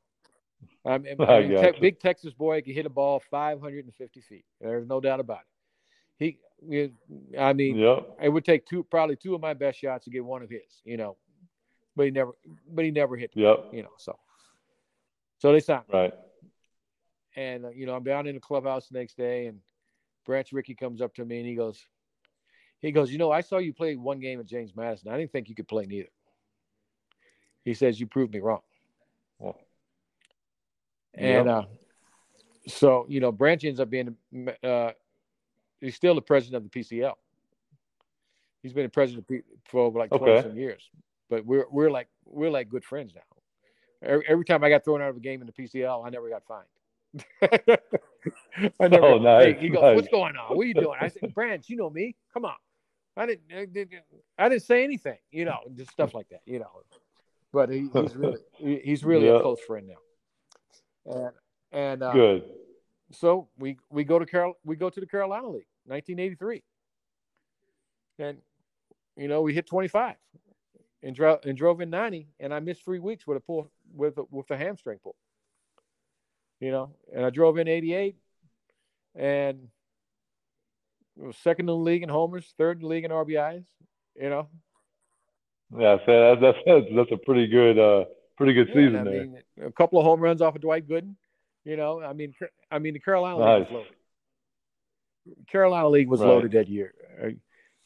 I 0.85 0.99
mean, 0.99 1.17
I 1.21 1.41
mean 1.47 1.59
te- 1.61 1.81
big 1.81 1.99
Texas 1.99 2.33
boy 2.33 2.63
can 2.63 2.73
hit 2.73 2.87
a 2.87 2.91
ball 2.91 3.21
550 3.31 4.21
feet. 4.21 4.45
There's 4.61 4.87
no 4.87 5.01
doubt 5.01 5.21
about 5.21 5.41
it. 5.41 5.56
He, 6.19 6.39
I 7.39 7.53
mean, 7.53 7.77
yep. 7.77 8.17
it 8.23 8.29
would 8.29 8.45
take 8.45 8.67
two, 8.67 8.83
probably 8.85 9.17
two 9.17 9.35
of 9.35 9.41
my 9.41 9.55
best 9.55 9.79
shots 9.79 10.05
to 10.05 10.11
get 10.11 10.25
one 10.25 10.43
of 10.43 10.51
his. 10.51 10.83
You 10.85 10.97
know, 10.97 11.17
but 11.95 12.07
he 12.07 12.11
never, 12.11 12.33
but 12.71 12.85
he 12.85 12.91
never 12.91 13.17
hit. 13.17 13.33
Yep. 13.35 13.67
You 13.73 13.83
know, 13.83 13.93
so, 13.99 14.19
so 15.39 15.53
they 15.53 15.61
signed. 15.61 15.85
Right. 15.93 16.15
And 17.37 17.67
uh, 17.67 17.71
you 17.71 17.87
know, 17.87 17.95
I'm 17.95 18.05
down 18.05 18.27
in 18.27 18.35
the 18.35 18.41
clubhouse 18.41 18.89
the 18.89 18.99
next 18.99 19.17
day, 19.17 19.47
and 19.47 19.61
Branch 20.25 20.51
Rickey 20.53 20.75
comes 20.75 21.01
up 21.01 21.15
to 21.15 21.25
me 21.25 21.39
and 21.39 21.47
he 21.47 21.55
goes, 21.55 21.79
he 22.81 22.93
goes, 22.93 23.11
you 23.11 23.19
know, 23.19 23.31
I 23.31 23.41
saw 23.41 23.59
you 23.59 23.73
play 23.73 23.97
one 23.97 24.21
game 24.21 24.41
at 24.41 24.47
James 24.47 24.75
Madison. 24.75 25.11
I 25.11 25.17
didn't 25.17 25.33
think 25.33 25.49
you 25.49 25.55
could 25.55 25.69
play 25.69 25.87
neither. 25.87 26.09
He 27.65 27.75
says 27.75 27.99
you 27.99 28.07
proved 28.07 28.33
me 28.33 28.41
wrong. 28.41 28.61
Well, 29.39 29.59
and 31.15 31.47
yep. 31.47 31.47
uh, 31.47 31.63
so, 32.69 33.07
you 33.09 33.21
know, 33.21 33.33
Branch 33.33 33.65
ends 33.65 33.81
up 33.81 33.91
being, 33.91 34.17
uh, 34.63 34.91
he's 35.81 35.95
still 35.95 36.15
the 36.15 36.23
president 36.23 36.65
of 36.65 36.71
the 36.71 36.81
PCL. 36.81 37.15
He's 38.63 38.73
been 38.73 38.85
the 38.85 38.91
president 38.91 39.27
for 39.65 39.81
over 39.81 39.99
like 39.99 40.11
20 40.11 40.25
okay. 40.25 40.49
some 40.49 40.59
years, 40.59 40.91
but 41.31 41.45
we're, 41.45 41.67
we're 41.71 41.91
like, 41.91 42.09
we're 42.25 42.51
like 42.51 42.69
good 42.69 42.85
friends 42.85 43.13
now. 43.15 43.23
Every, 44.03 44.25
every 44.29 44.45
time 44.45 44.65
I 44.65 44.69
got 44.69 44.85
thrown 44.85 45.01
out 45.01 45.11
of 45.11 45.17
a 45.17 45.21
game 45.21 45.41
in 45.41 45.47
the 45.47 45.53
PCL, 45.53 46.07
I 46.07 46.11
never 46.11 46.29
got 46.29 46.43
fined. 46.45 46.67
I 48.81 48.89
never, 48.89 49.07
oh, 49.07 49.19
nice. 49.19 49.45
Hey, 49.45 49.57
he 49.61 49.69
goes, 49.69 49.83
nice. 49.83 49.97
"What's 49.97 50.09
going 50.09 50.37
on? 50.37 50.57
What 50.57 50.65
are 50.65 50.67
you 50.67 50.75
doing?" 50.75 50.99
I 51.01 51.09
said, 51.09 51.33
"Branch, 51.33 51.65
you 51.69 51.77
know 51.77 51.89
me. 51.89 52.15
Come 52.35 52.45
on." 52.45 52.57
I 53.17 53.27
didn't, 53.27 53.45
I 53.51 53.65
didn't, 53.65 54.03
I 54.39 54.49
didn't 54.49 54.63
say 54.63 54.85
anything, 54.85 55.17
you 55.31 55.47
know, 55.47 55.59
just 55.75 55.91
stuff 55.91 56.13
like 56.13 56.29
that, 56.29 56.41
you 56.45 56.59
know. 56.59 56.69
But 57.53 57.71
he, 57.71 57.89
he's 57.93 58.15
really, 58.15 58.39
he's 58.59 59.05
really 59.05 59.29
a 59.29 59.41
close 59.41 59.61
friend 59.67 59.89
now. 59.89 61.15
And 61.15 61.33
and 61.73 62.03
uh, 62.03 62.13
good. 62.13 62.45
So 63.13 63.49
we 63.59 63.79
we 63.91 64.05
go 64.05 64.19
to 64.19 64.27
Carol, 64.27 64.55
we 64.65 64.77
go 64.77 64.91
to 64.91 65.01
the 65.01 65.07
Carolina 65.07 65.47
League, 65.47 65.67
1983, 65.87 66.63
and 68.19 68.39
you 69.17 69.29
know 69.29 69.43
we 69.43 69.55
hit 69.55 69.67
25, 69.67 70.17
and 71.03 71.15
drove 71.15 71.39
and 71.45 71.57
drove 71.57 71.81
in 71.81 71.91
90, 71.91 72.29
and 72.41 72.53
I 72.53 72.61
missed 72.61 72.85
three 72.85 72.99
weeks 72.99 73.27
with 73.27 73.37
a 73.37 73.41
pull 73.41 73.71
with 73.95 74.19
a, 74.19 74.25
with 74.31 74.51
a 74.51 74.57
hamstring 74.57 74.99
pull. 75.03 75.15
You 76.61 76.71
know, 76.73 76.91
and 77.15 77.25
I 77.25 77.31
drove 77.31 77.59
in 77.59 77.69
88, 77.69 78.17
and 79.15 79.69
was 81.17 81.37
second 81.37 81.65
in 81.65 81.67
the 81.67 81.77
league 81.77 82.03
in 82.03 82.09
homers, 82.09 82.53
third 82.59 82.79
in 82.79 82.83
the 82.83 82.89
league 82.89 83.05
in 83.05 83.11
RBIs. 83.11 83.65
You 84.21 84.31
know. 84.31 84.49
Yeah, 85.77 85.99
so 86.07 86.37
that's 86.41 86.59
that's 86.67 86.87
that's 86.95 87.13
a 87.13 87.17
pretty 87.17 87.47
good 87.47 87.79
uh 87.79 88.05
pretty 88.37 88.53
good 88.53 88.69
yeah, 88.69 88.75
season 88.75 88.97
I 88.97 89.05
there. 89.05 89.21
Mean, 89.23 89.43
a 89.65 89.73
couple 89.73 89.99
of 89.99 90.05
home 90.05 90.21
runs 90.21 90.41
off 90.41 90.55
of 90.55 90.61
Dwight 90.61 90.89
Gooden. 90.89 91.15
You 91.67 91.77
know, 91.77 92.01
I 92.01 92.13
mean, 92.13 92.33
I 92.71 92.79
mean 92.79 92.95
the 92.95 93.01
Carolina. 93.01 93.37
League 93.37 93.67
was 93.67 93.73
loaded. 93.73 93.93
Carolina 95.51 95.89
League 95.89 96.09
was 96.09 96.21
right. 96.21 96.29
loaded 96.29 96.53
that 96.53 96.69
year. 96.69 96.95
Uh, 97.21 97.31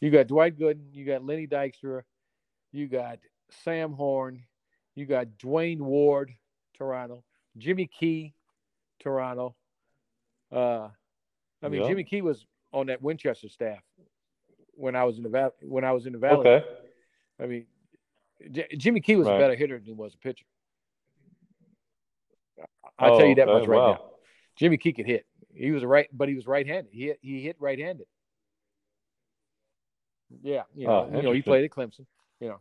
you 0.01 0.11
got 0.11 0.27
Dwight 0.27 0.59
Gooden, 0.59 0.93
you 0.93 1.07
got 1.07 1.25
Lenny 1.25 1.47
Dykstra, 1.47 2.03
you 2.73 2.89
got 2.89 3.19
Sam 3.65 3.95
Horn, 3.95 4.43
you 4.95 5.07
got 5.07 5.39
Duane 5.39 5.83
Ward, 5.83 6.31
Toronto, 6.77 7.25
Jimmy 7.57 7.87
Key, 7.87 8.35
Toronto. 9.01 9.57
Uh, 10.53 10.89
I 11.63 11.69
mean, 11.69 11.87
Jimmy 11.87 12.05
Key 12.05 12.21
was 12.21 12.45
on 12.75 12.89
that 12.89 13.01
Winchester 13.01 13.49
staff 13.49 13.81
when 14.75 14.95
I 14.95 15.05
was 15.05 15.17
in 15.17 15.23
the 15.23 15.31
valley. 15.31 15.53
When 15.63 15.85
I 15.85 15.93
was 15.93 16.05
in 16.05 16.13
the 16.13 16.19
valley, 16.19 16.47
okay. 16.47 16.67
I 17.43 17.47
mean, 17.47 17.65
J- 18.51 18.77
Jimmy 18.77 19.01
Key 19.01 19.17
was 19.17 19.27
right. 19.27 19.37
a 19.37 19.39
better 19.39 19.55
hitter 19.55 19.79
than 19.79 19.87
he 19.87 19.95
was 19.95 20.13
a 20.13 20.19
pitcher. 20.19 20.45
I'll 22.99 23.15
oh, 23.15 23.19
tell 23.19 23.27
you 23.27 23.35
that 23.37 23.47
much 23.47 23.67
right 23.67 23.77
wow. 23.77 23.93
now. 23.93 24.01
Jimmy 24.57 24.77
Key 24.77 24.93
could 24.93 25.07
hit. 25.07 25.27
He 25.55 25.71
was 25.71 25.85
right, 25.85 26.09
but 26.13 26.29
he 26.29 26.35
was 26.35 26.47
right-handed. 26.47 26.93
He 26.93 27.07
hit, 27.07 27.19
he 27.23 27.43
hit 27.43 27.57
right-handed. 27.59 28.07
Yeah, 30.43 30.63
you 30.75 30.87
know, 30.87 31.09
oh, 31.13 31.17
you 31.17 31.23
know, 31.23 31.33
he 31.33 31.43
played 31.43 31.65
at 31.65 31.71
Clemson. 31.71 32.07
You 32.39 32.49
know, 32.49 32.61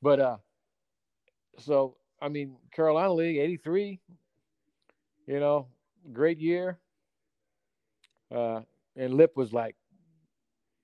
but 0.00 0.20
uh, 0.20 0.36
so 1.58 1.96
I 2.20 2.28
mean, 2.28 2.56
Carolina 2.72 3.12
League 3.12 3.36
'83. 3.36 4.00
You 5.26 5.40
know, 5.40 5.66
great 6.12 6.40
year. 6.40 6.78
Uh, 8.34 8.60
and 8.96 9.14
Lip 9.14 9.32
was 9.36 9.52
like 9.52 9.76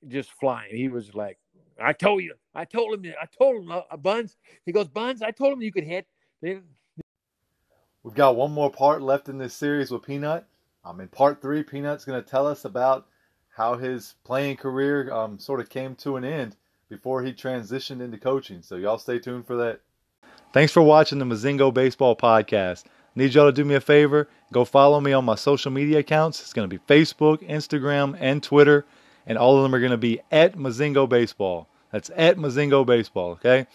just 0.08 0.30
flying. 0.32 0.74
He 0.74 0.88
was 0.88 1.14
like, 1.14 1.38
I 1.80 1.92
told 1.92 2.22
you, 2.22 2.34
I 2.54 2.64
told 2.64 2.94
him, 2.94 3.12
I 3.20 3.26
told 3.26 3.62
him, 3.62 3.70
uh, 3.70 3.96
Buns. 3.96 4.36
He 4.64 4.72
goes, 4.72 4.88
Buns, 4.88 5.22
I 5.22 5.30
told 5.30 5.52
him 5.54 5.62
you 5.62 5.72
could 5.72 5.84
hit. 5.84 6.06
We've 8.02 8.14
got 8.14 8.36
one 8.36 8.52
more 8.52 8.70
part 8.70 9.02
left 9.02 9.28
in 9.28 9.38
this 9.38 9.54
series 9.54 9.90
with 9.90 10.02
Peanut. 10.02 10.46
Um, 10.84 11.00
in 11.00 11.08
part 11.08 11.42
three, 11.42 11.62
Peanut's 11.62 12.06
going 12.06 12.22
to 12.22 12.28
tell 12.28 12.46
us 12.46 12.64
about 12.64 13.06
how 13.54 13.76
his 13.76 14.14
playing 14.24 14.56
career 14.56 15.12
um, 15.12 15.38
sort 15.38 15.60
of 15.60 15.68
came 15.68 15.94
to 15.96 16.16
an 16.16 16.24
end 16.24 16.56
before 16.88 17.22
he 17.22 17.32
transitioned 17.32 18.00
into 18.00 18.16
coaching. 18.16 18.62
So 18.62 18.76
y'all 18.76 18.98
stay 18.98 19.18
tuned 19.18 19.46
for 19.46 19.56
that. 19.56 19.80
Thanks 20.54 20.72
for 20.72 20.82
watching 20.82 21.18
the 21.18 21.26
Mozingo 21.26 21.72
Baseball 21.72 22.16
Podcast. 22.16 22.84
Need 23.14 23.34
y'all 23.34 23.46
to 23.46 23.52
do 23.52 23.64
me 23.64 23.74
a 23.74 23.80
favor. 23.80 24.28
Go 24.50 24.64
follow 24.64 25.00
me 25.00 25.12
on 25.12 25.24
my 25.24 25.34
social 25.34 25.70
media 25.70 25.98
accounts. 25.98 26.40
It's 26.40 26.54
going 26.54 26.68
to 26.68 26.78
be 26.78 26.82
Facebook, 26.92 27.46
Instagram, 27.46 28.16
and 28.18 28.42
Twitter. 28.42 28.86
And 29.26 29.36
all 29.36 29.56
of 29.58 29.62
them 29.62 29.74
are 29.74 29.80
going 29.80 29.90
to 29.90 29.98
be 29.98 30.20
at 30.32 30.56
Mozingo 30.56 31.06
Baseball. 31.08 31.68
That's 31.92 32.10
at 32.16 32.38
Mozingo 32.38 32.86
Baseball, 32.86 33.32
okay? 33.32 33.66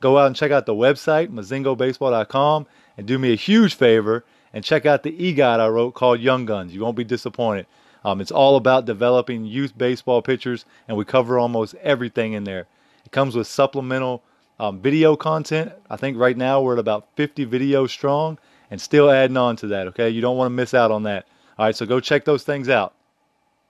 Go 0.00 0.18
out 0.18 0.26
and 0.26 0.36
check 0.36 0.50
out 0.50 0.66
the 0.66 0.74
website, 0.74 1.28
mozingobaseball.com, 1.28 2.66
and 2.96 3.06
do 3.06 3.18
me 3.18 3.32
a 3.32 3.36
huge 3.36 3.74
favor 3.74 4.24
and 4.52 4.64
check 4.64 4.84
out 4.86 5.02
the 5.02 5.24
e-guide 5.24 5.60
I 5.60 5.68
wrote 5.68 5.94
called 5.94 6.20
Young 6.20 6.44
Guns. 6.44 6.74
You 6.74 6.80
won't 6.80 6.96
be 6.96 7.04
disappointed. 7.04 7.66
Um, 8.04 8.20
it's 8.20 8.30
all 8.30 8.56
about 8.56 8.84
developing 8.84 9.44
youth 9.44 9.76
baseball 9.76 10.22
pitchers, 10.22 10.64
and 10.88 10.96
we 10.96 11.04
cover 11.04 11.38
almost 11.38 11.74
everything 11.76 12.32
in 12.32 12.44
there. 12.44 12.66
It 13.04 13.12
comes 13.12 13.36
with 13.36 13.46
supplemental 13.46 14.22
um, 14.58 14.80
video 14.80 15.16
content. 15.16 15.72
I 15.88 15.96
think 15.96 16.16
right 16.18 16.36
now 16.36 16.60
we're 16.60 16.74
at 16.74 16.78
about 16.78 17.08
50 17.16 17.46
videos 17.46 17.90
strong 17.90 18.38
and 18.70 18.80
still 18.80 19.10
adding 19.10 19.36
on 19.36 19.56
to 19.56 19.66
that, 19.68 19.86
okay? 19.88 20.08
You 20.08 20.20
don't 20.20 20.36
want 20.36 20.46
to 20.46 20.54
miss 20.54 20.74
out 20.74 20.90
on 20.90 21.04
that. 21.04 21.26
All 21.58 21.66
right, 21.66 21.76
so 21.76 21.86
go 21.86 22.00
check 22.00 22.24
those 22.24 22.42
things 22.42 22.68
out. 22.68 22.94